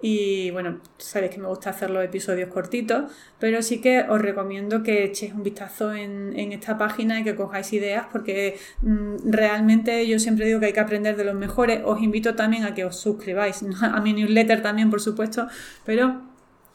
Y 0.05 0.51
bueno, 0.51 0.81
sabéis 0.99 1.31
que 1.31 1.41
me 1.41 1.47
gusta 1.47 1.71
hacer 1.71 1.89
los 1.89 2.05
episodios 2.05 2.51
cortitos, 2.51 3.05
pero 3.39 3.63
sí 3.63 3.81
que 3.81 4.01
os 4.01 4.21
recomiendo 4.21 4.83
que 4.83 5.05
echéis 5.05 5.33
un 5.33 5.45
vistazo 5.45 5.95
en, 5.95 6.37
esta 6.53 6.77
página 6.77 7.21
y 7.21 7.25
que 7.25 7.37
cojáis 7.37 7.73
ideas, 7.73 8.07
porque 8.11 8.59
mm, 8.81 9.31
realmente 9.31 10.05
yo 10.09 10.19
siempre 10.19 10.47
digo 10.47 10.59
que 10.59 10.67
hay 10.67 10.73
que 10.73 10.81
aprender 10.81 11.17
de 11.17 11.25
los 11.25 11.37
mejores. 11.37 11.83
Os 11.85 12.03
invito 12.03 12.35
también 12.35 12.65
a 12.65 12.75
que 12.75 12.85
os 12.85 12.97
suscribáis 12.97 13.65
a 13.81 14.01
mi 14.01 14.13
newsletter 14.13 14.61
también, 14.61 14.91
por 14.91 15.01
supuesto, 15.01 15.47
pero 15.85 16.32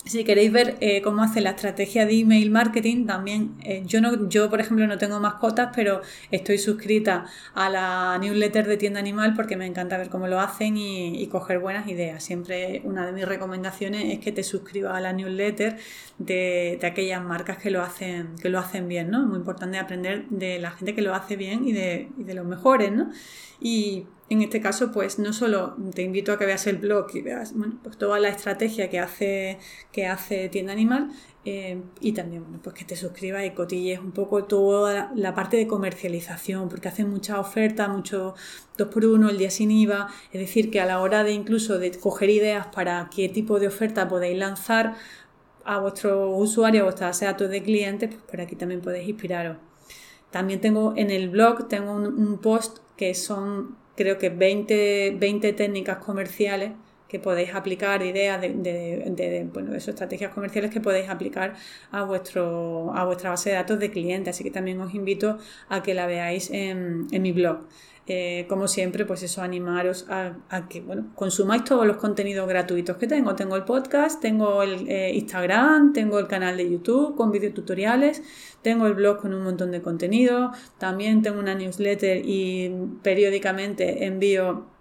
si 0.07 0.23
queréis 0.23 0.51
ver 0.51 0.77
eh, 0.79 1.01
cómo 1.01 1.23
hace 1.23 1.41
la 1.41 1.51
estrategia 1.51 2.05
de 2.05 2.19
email 2.19 2.49
marketing, 2.49 3.05
también 3.05 3.55
eh, 3.63 3.83
yo 3.85 4.01
no, 4.01 4.29
yo 4.29 4.49
por 4.49 4.59
ejemplo 4.59 4.87
no 4.87 4.97
tengo 4.97 5.19
mascotas, 5.19 5.71
pero 5.75 6.01
estoy 6.31 6.57
suscrita 6.57 7.25
a 7.53 7.69
la 7.69 8.17
newsletter 8.19 8.67
de 8.67 8.77
tienda 8.77 8.99
animal 8.99 9.33
porque 9.35 9.55
me 9.57 9.65
encanta 9.65 9.97
ver 9.97 10.09
cómo 10.09 10.27
lo 10.27 10.39
hacen 10.39 10.77
y, 10.77 11.27
coger 11.27 11.59
buenas 11.59 11.87
ideas. 11.87 12.23
Siempre 12.23 12.81
una 12.85 13.05
de 13.05 13.11
mis 13.11 13.27
recomendaciones 13.27 14.13
es 14.13 14.19
que 14.19 14.31
te 14.31 14.43
suscribas 14.43 14.95
a 14.95 15.01
la 15.01 15.11
newsletter 15.11 15.77
de, 16.17 16.79
aquellas 16.83 17.21
marcas 17.21 17.57
que 17.57 17.69
lo 17.69 17.81
hacen, 17.81 18.35
que 18.41 18.49
lo 18.49 18.59
hacen 18.59 18.87
bien, 18.87 19.11
¿no? 19.11 19.25
Muy 19.25 19.37
importante 19.37 19.77
aprender 19.77 20.25
de 20.29 20.57
la 20.57 20.71
gente 20.71 20.95
que 20.95 21.01
lo 21.01 21.13
hace 21.13 21.35
bien 21.35 21.67
y 21.67 21.73
de, 21.73 22.07
y 22.17 22.23
de 22.23 22.33
los 22.33 22.45
mejores, 22.45 22.91
¿no? 22.93 23.11
Y 23.59 24.05
en 24.29 24.41
este 24.41 24.59
caso, 24.59 24.91
pues 24.91 25.19
no 25.19 25.31
solo 25.31 25.75
te 25.95 26.01
invito 26.01 26.33
a 26.33 26.37
que 26.37 26.45
veas 26.45 26.67
el 26.67 26.77
blog 26.77 27.07
y 27.15 27.21
veas 27.21 27.53
pues 27.81 27.97
toda 27.97 28.19
la 28.19 28.27
estrategia 28.27 28.89
que 28.89 28.99
hace, 28.99 29.57
que 29.91 30.05
hace 30.05 30.49
Tienda 30.49 30.73
Animal 30.73 31.11
eh, 31.45 31.81
y 32.01 32.11
también 32.11 32.43
bueno, 32.43 32.59
pues 32.61 32.75
que 32.75 32.83
te 32.83 32.97
suscribas 32.97 33.45
y 33.45 33.51
cotilles 33.51 33.99
un 33.99 34.11
poco 34.11 34.43
toda 34.43 35.13
la, 35.15 35.33
parte 35.33 35.55
de 35.55 35.65
comercialización, 35.65 36.67
porque 36.67 36.89
hacen 36.89 37.09
muchas 37.09 37.37
ofertas, 37.37 37.87
mucho 37.87 38.35
2x1, 38.77 39.29
el 39.29 39.37
día 39.37 39.49
sin 39.49 39.71
IVA, 39.71 40.09
es 40.33 40.41
decir, 40.41 40.69
que 40.71 40.81
a 40.81 40.85
la 40.85 40.99
hora 40.99 41.23
de 41.23 41.31
incluso 41.31 41.79
de 41.79 41.91
coger 41.97 42.29
ideas 42.29 42.67
para 42.67 43.09
qué 43.15 43.29
tipo 43.29 43.61
de 43.61 43.67
oferta 43.67 44.09
podéis 44.09 44.37
lanzar 44.37 44.95
a 45.63 45.79
vuestro 45.79 46.31
usuario, 46.31 46.81
a 46.81 46.83
vuestra 46.83 47.07
base 47.07 47.23
de 47.23 47.31
datos 47.31 47.49
de 47.49 47.63
clientes, 47.63 48.09
pues 48.09 48.23
por 48.23 48.41
aquí 48.41 48.57
también 48.57 48.81
podéis 48.81 49.07
inspiraros. 49.07 49.55
También 50.31 50.59
tengo 50.59 50.95
en 50.97 51.11
el 51.11 51.29
blog, 51.29 51.69
tengo 51.69 51.93
un 51.93 52.39
post 52.39 52.79
que 52.97 53.13
son 53.13 53.75
creo 53.95 54.17
que 54.17 54.29
20, 54.29 55.15
20 55.17 55.53
técnicas 55.53 55.97
comerciales 55.97 56.71
que 57.07 57.19
podéis 57.19 57.53
aplicar, 57.53 58.03
ideas 58.03 58.41
de, 58.41 58.53
de, 58.53 59.49
estrategias 59.75 60.33
comerciales 60.33 60.71
que 60.71 60.81
podéis 60.81 61.09
aplicar 61.09 61.55
a, 61.91 62.03
vuestro, 62.03 62.93
a 62.95 63.05
vuestra 63.05 63.29
base 63.29 63.49
de 63.51 63.55
datos 63.55 63.79
de 63.79 63.91
clientes. 63.91 64.35
Así 64.35 64.43
que 64.43 64.51
también 64.51 64.79
os 64.81 64.93
invito 64.93 65.37
a 65.69 65.83
que 65.83 65.93
la 65.93 66.07
veáis 66.07 66.49
en, 66.51 67.07
en 67.11 67.21
mi 67.21 67.31
blog. 67.31 67.59
Eh, 68.09 68.45
como 68.47 68.69
siempre, 68.69 69.05
pues 69.05 69.21
eso, 69.23 69.41
animaros 69.41 70.05
a, 70.09 70.37
que 70.69 70.79
bueno, 70.79 71.11
consumáis 71.13 71.65
todos 71.65 71.85
los 71.85 71.97
contenidos 71.97 72.47
gratuitos 72.47 72.95
que 72.95 73.05
tengo. 73.05 73.35
Tengo 73.35 73.57
el 73.57 73.65
podcast, 73.65 74.21
tengo 74.21 74.63
el 74.63 74.87
eh, 74.87 75.11
Instagram, 75.13 75.91
tengo 75.91 76.17
el 76.17 76.27
canal 76.27 76.55
de 76.55 76.71
YouTube 76.71 77.17
con 77.17 77.33
videotutoriales, 77.33 78.23
tengo 78.61 78.87
el 78.87 78.93
blog 78.93 79.19
con 79.19 79.33
un 79.33 79.43
montón 79.43 79.71
de 79.71 79.81
contenido, 79.81 80.53
también 80.77 81.21
tengo 81.21 81.39
una 81.39 81.53
newsletter 81.53 82.21
y 82.23 82.71
periódicamente 83.03 84.05
envío 84.05 84.76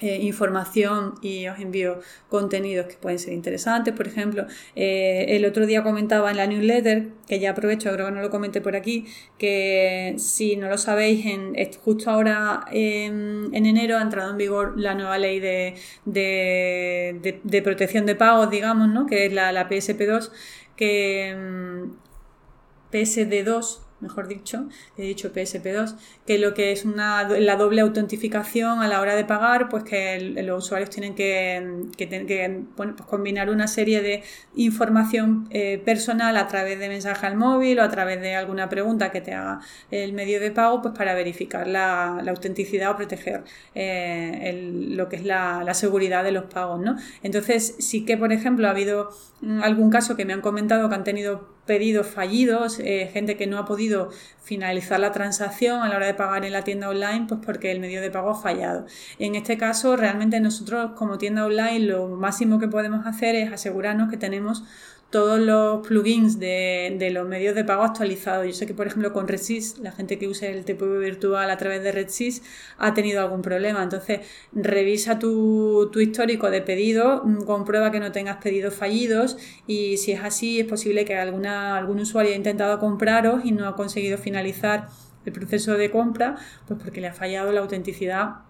eh, 0.00 0.18
información 0.20 1.14
y 1.22 1.48
os 1.48 1.58
envío 1.58 2.00
contenidos 2.28 2.86
que 2.86 2.96
pueden 2.96 3.18
ser 3.18 3.32
interesantes. 3.32 3.94
Por 3.94 4.06
ejemplo, 4.06 4.46
eh, 4.74 5.24
el 5.30 5.46
otro 5.46 5.64
día 5.64 5.82
comentaba 5.82 6.30
en 6.30 6.36
la 6.36 6.46
newsletter, 6.46 7.08
que 7.26 7.40
ya 7.40 7.52
aprovecho, 7.52 7.90
creo 7.92 8.06
que 8.06 8.12
no 8.12 8.20
lo 8.20 8.28
comenté 8.28 8.60
por 8.60 8.76
aquí, 8.76 9.06
que 9.38 10.14
si 10.18 10.56
no 10.56 10.68
lo 10.68 10.76
sabéis, 10.76 11.24
en, 11.24 11.54
justo 11.82 12.10
ahora 12.10 12.66
en, 12.72 13.54
enero 13.54 13.96
ha 13.96 14.02
entrado 14.02 14.32
en 14.32 14.36
vigor 14.36 14.78
la 14.78 14.94
nueva 14.94 15.16
ley 15.16 15.40
de, 15.40 15.74
de, 16.04 17.62
protección 17.62 18.04
de 18.04 18.14
pagos, 18.14 18.50
digamos, 18.50 18.88
¿no? 18.88 19.06
que 19.06 19.24
es 19.24 19.32
la, 19.32 19.50
la 19.52 19.66
PSP2, 19.68 20.30
que 20.76 21.34
mm, 21.34 22.92
PSD2 22.92 23.85
mejor 24.00 24.28
dicho, 24.28 24.68
he 24.96 25.02
dicho 25.02 25.32
PSP2, 25.32 25.96
que 26.26 26.38
lo 26.38 26.54
que 26.54 26.72
es 26.72 26.84
una, 26.84 27.26
la 27.28 27.56
doble 27.56 27.80
autentificación 27.80 28.80
a 28.80 28.88
la 28.88 29.00
hora 29.00 29.16
de 29.16 29.24
pagar, 29.24 29.68
pues 29.68 29.84
que 29.84 30.20
los 30.42 30.64
usuarios 30.64 30.90
tienen 30.90 31.14
que, 31.14 31.86
que, 31.96 32.64
pues 32.76 32.90
combinar 33.08 33.50
una 33.50 33.66
serie 33.68 34.02
de 34.02 34.22
información 34.54 35.48
eh, 35.50 35.80
personal 35.84 36.36
a 36.36 36.46
través 36.46 36.78
de 36.78 36.88
mensaje 36.88 37.26
al 37.26 37.36
móvil 37.36 37.78
o 37.78 37.82
a 37.82 37.88
través 37.88 38.20
de 38.20 38.34
alguna 38.34 38.68
pregunta 38.68 39.10
que 39.10 39.20
te 39.20 39.32
haga 39.32 39.60
el 39.90 40.12
medio 40.12 40.40
de 40.40 40.50
pago, 40.50 40.82
pues 40.82 40.94
para 40.96 41.14
verificar 41.14 41.66
la, 41.66 42.18
autenticidad 42.26 42.90
o 42.90 42.96
proteger 42.96 43.44
eh, 43.74 44.70
lo 44.90 45.08
que 45.08 45.16
es 45.16 45.24
la, 45.24 45.62
la, 45.64 45.74
seguridad 45.74 46.22
de 46.24 46.32
los 46.32 46.44
pagos, 46.44 46.80
¿no? 46.80 46.96
Entonces 47.22 47.76
sí 47.78 48.04
que, 48.04 48.16
por 48.16 48.32
ejemplo, 48.32 48.66
ha 48.66 48.70
habido 48.70 49.10
mm, 49.40 49.62
algún 49.62 49.90
caso 49.90 50.16
que 50.16 50.24
me 50.24 50.32
han 50.32 50.40
comentado 50.40 50.88
que 50.88 50.94
han 50.94 51.04
tenido 51.04 51.55
pedidos 51.66 52.06
fallidos, 52.06 52.78
eh, 52.78 53.10
gente 53.12 53.36
que 53.36 53.46
no 53.46 53.58
ha 53.58 53.64
podido 53.64 54.10
finalizar 54.42 55.00
la 55.00 55.12
transacción 55.12 55.82
a 55.82 55.88
la 55.88 55.96
hora 55.96 56.06
de 56.06 56.14
pagar 56.14 56.44
en 56.44 56.52
la 56.52 56.62
tienda 56.62 56.88
online, 56.88 57.26
pues 57.28 57.40
porque 57.44 57.72
el 57.72 57.80
medio 57.80 58.00
de 58.00 58.10
pago 58.10 58.30
ha 58.30 58.40
fallado. 58.40 58.86
En 59.18 59.34
este 59.34 59.58
caso, 59.58 59.96
realmente 59.96 60.38
nosotros 60.40 60.92
como 60.96 61.18
tienda 61.18 61.44
online 61.44 61.80
lo 61.80 62.08
máximo 62.08 62.60
que 62.60 62.68
podemos 62.68 63.06
hacer 63.06 63.34
es 63.34 63.52
asegurarnos 63.52 64.08
que 64.08 64.16
tenemos 64.16 64.62
todos 65.10 65.38
los 65.38 65.86
plugins 65.86 66.38
de, 66.38 67.08
los 67.12 67.26
medios 67.26 67.54
de 67.54 67.64
pago 67.64 67.84
actualizados. 67.84 68.46
Yo 68.46 68.52
sé 68.52 68.66
que, 68.66 68.74
por 68.74 68.86
ejemplo, 68.86 69.12
con 69.12 69.28
RedSys, 69.28 69.78
la 69.78 69.92
gente 69.92 70.18
que 70.18 70.28
usa 70.28 70.48
el 70.48 70.64
TPV 70.64 70.98
virtual 70.98 71.50
a 71.50 71.56
través 71.56 71.82
de 71.82 71.92
RedSys 71.92 72.42
ha 72.78 72.92
tenido 72.92 73.20
algún 73.20 73.42
problema. 73.42 73.82
Entonces, 73.82 74.20
revisa 74.52 75.18
tu, 75.18 75.90
histórico 75.96 76.50
de 76.50 76.60
pedido, 76.62 77.22
mm, 77.24 77.44
comprueba 77.44 77.90
que 77.90 78.00
no 78.00 78.12
tengas 78.12 78.38
pedidos 78.38 78.74
fallidos 78.74 79.38
y 79.66 79.96
si 79.98 80.12
es 80.12 80.20
así, 80.22 80.60
es 80.60 80.66
posible 80.66 81.04
que 81.04 81.16
alguna, 81.16 81.76
algún 81.76 82.00
usuario 82.00 82.30
haya 82.30 82.36
intentado 82.36 82.78
compraros 82.80 83.44
y 83.44 83.52
no 83.52 83.68
ha 83.68 83.76
conseguido 83.76 84.18
finalizar 84.18 84.88
el 85.24 85.32
proceso 85.32 85.74
de 85.74 85.90
compra, 85.90 86.36
pues 86.66 86.80
porque 86.82 87.00
le 87.00 87.08
ha 87.08 87.14
fallado 87.14 87.52
la 87.52 87.60
autenticidad 87.60 88.46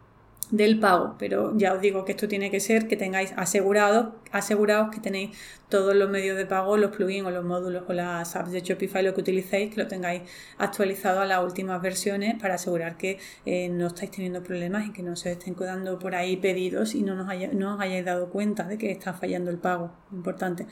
del 0.51 0.79
pago, 0.79 1.17
pero 1.19 1.57
ya 1.57 1.73
os 1.73 1.81
digo 1.81 2.05
que 2.05 2.13
esto 2.13 2.29
tiene 2.29 2.51
que 2.51 2.61
ser 2.61 2.87
que 2.87 2.97
tengáis 2.97 3.33
asegurado, 3.37 4.15
asegurados 4.31 4.91
que 4.91 5.01
tenéis 5.01 5.37
todos 5.69 5.97
los 5.97 6.09
medios 6.09 6.37
de 6.37 6.47
pago, 6.47 6.77
los 6.77 6.95
plugins 6.95 7.27
o 7.27 7.31
los 7.31 7.45
módulos 7.45 7.83
o 7.89 7.93
las 7.93 8.37
apps 8.37 8.53
de 8.53 8.61
Shopify, 8.61 9.03
lo 9.03 9.15
que 9.15 9.21
utilicéis, 9.21 9.75
que 9.75 9.83
lo 9.83 9.89
tengáis 9.89 10.23
actualizado 10.59 11.21
a 11.21 11.27
las 11.27 11.43
últimas 11.43 11.83
versiones 11.83 12.41
para 12.41 12.55
asegurar 12.55 12.97
que 12.97 13.19
eh, 13.45 13.69
no 13.69 13.89
estáis 13.89 14.13
teniendo 14.13 14.43
problemas 14.45 14.87
y 14.87 14.93
que 14.93 15.03
no 15.03 15.17
se 15.17 15.33
estén 15.33 15.57
quedando 15.57 15.99
por 15.99 16.15
ahí 16.15 16.37
pedidos 16.37 16.95
y 16.95 17.03
no, 17.03 17.17
nos 17.17 17.27
no 17.53 17.75
os 17.75 17.81
hayáis 17.81 18.05
dado 18.05 18.31
cuenta 18.31 18.65
de 18.65 18.79
que 18.79 18.93
está 18.93 19.13
fallando 19.13 19.51
el 19.51 19.59
pago. 19.59 19.91
Importante. 20.13 20.67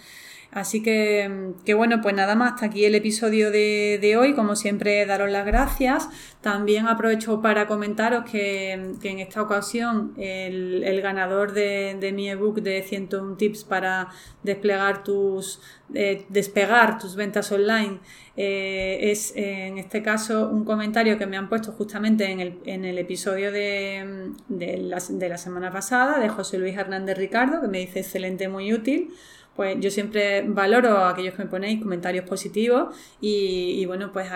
Así 0.54 0.84
que, 0.84 1.74
bueno, 1.74 2.00
pues 2.00 2.14
nada 2.14 2.36
más, 2.36 2.52
hasta 2.52 2.66
aquí 2.66 2.84
el 2.84 2.94
episodio 2.94 3.50
de, 3.50 3.98
de, 4.00 4.16
hoy. 4.16 4.34
Como 4.34 4.54
siempre, 4.54 5.04
daros 5.04 5.28
las 5.28 5.44
gracias. 5.44 6.08
También 6.42 6.86
aprovecho 6.86 7.42
para 7.42 7.66
comentaros 7.66 8.24
que, 8.30 8.70
en 8.70 9.18
esta 9.18 9.42
ocasión 9.42 10.14
el, 10.16 10.84
el 10.84 11.02
ganador 11.02 11.54
de, 11.54 11.96
de, 11.98 12.12
mi 12.12 12.30
ebook 12.30 12.60
de 12.60 12.82
101 12.82 13.36
tips 13.36 13.64
para 13.64 14.10
desplegar 14.44 15.02
tus, 15.02 15.60
eh, 15.92 16.24
despegar 16.28 16.98
tus 16.98 17.16
ventas 17.16 17.50
online 17.50 17.98
eh, 18.36 19.10
es 19.10 19.32
en 19.36 19.78
este 19.78 20.02
caso 20.02 20.48
un 20.48 20.64
comentario 20.64 21.18
que 21.18 21.26
me 21.26 21.36
han 21.36 21.48
puesto 21.48 21.72
justamente 21.72 22.30
en 22.30 22.40
el, 22.40 22.58
en 22.64 22.84
el 22.84 22.98
episodio 22.98 23.50
de, 23.50 24.32
de, 24.48 24.78
la, 24.78 25.02
de 25.08 25.28
la 25.28 25.38
semana 25.38 25.72
pasada 25.72 26.20
de 26.20 26.28
José 26.28 26.58
Luis 26.58 26.76
Hernández 26.76 27.18
Ricardo, 27.18 27.60
que 27.60 27.68
me 27.68 27.78
dice 27.78 28.00
excelente, 28.00 28.48
muy 28.48 28.72
útil 28.72 29.12
pues 29.56 29.76
yo 29.80 29.90
siempre 29.90 30.42
valoro 30.42 30.98
a 30.98 31.10
aquellos 31.10 31.34
que 31.34 31.44
me 31.44 31.50
ponéis 31.50 31.80
comentarios 31.80 32.24
positivos 32.24 32.94
y, 33.20 33.84
bueno, 33.86 34.10
pues 34.12 34.28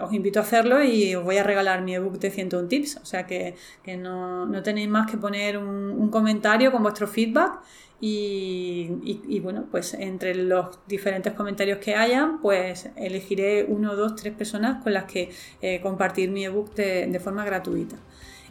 os 0.00 0.12
invito 0.12 0.40
a 0.40 0.42
hacerlo 0.42 0.82
y 0.82 1.14
os 1.14 1.24
voy 1.24 1.38
a 1.38 1.42
regalar 1.42 1.82
mi 1.82 1.94
ebook 1.94 2.18
de 2.18 2.30
101 2.30 2.68
tips, 2.68 2.96
o 3.02 3.06
sea 3.06 3.26
que, 3.26 3.54
no, 3.98 4.62
tenéis 4.62 4.88
más 4.88 5.10
que 5.10 5.16
poner 5.16 5.58
un, 5.58 6.10
comentario 6.10 6.72
con 6.72 6.82
vuestro 6.82 7.06
feedback 7.06 7.60
y, 8.00 9.40
bueno, 9.42 9.66
pues 9.70 9.94
entre 9.94 10.34
los 10.34 10.78
diferentes 10.86 11.32
comentarios 11.32 11.78
que 11.78 11.94
hayan, 11.94 12.40
pues 12.40 12.90
elegiré 12.96 13.64
uno, 13.68 13.96
dos, 13.96 14.16
tres 14.16 14.34
personas 14.34 14.82
con 14.82 14.92
las 14.92 15.04
que 15.04 15.30
eh, 15.60 15.80
compartir 15.80 16.30
mi 16.30 16.44
ebook 16.44 16.74
de, 16.74 17.06
de 17.06 17.20
forma 17.20 17.44
gratuita. 17.44 17.96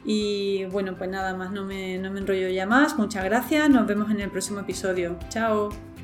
Y 0.05 0.65
bueno, 0.65 0.95
pues 0.97 1.09
nada 1.09 1.33
más, 1.35 1.51
no 1.51 1.65
me, 1.65 1.97
no 1.97 2.11
me 2.11 2.19
enrollo 2.19 2.47
ya 2.49 2.65
más. 2.65 2.97
Muchas 2.97 3.25
gracias, 3.25 3.69
nos 3.69 3.85
vemos 3.87 4.09
en 4.09 4.21
el 4.21 4.29
próximo 4.29 4.61
episodio. 4.61 5.17
Chao. 5.29 5.96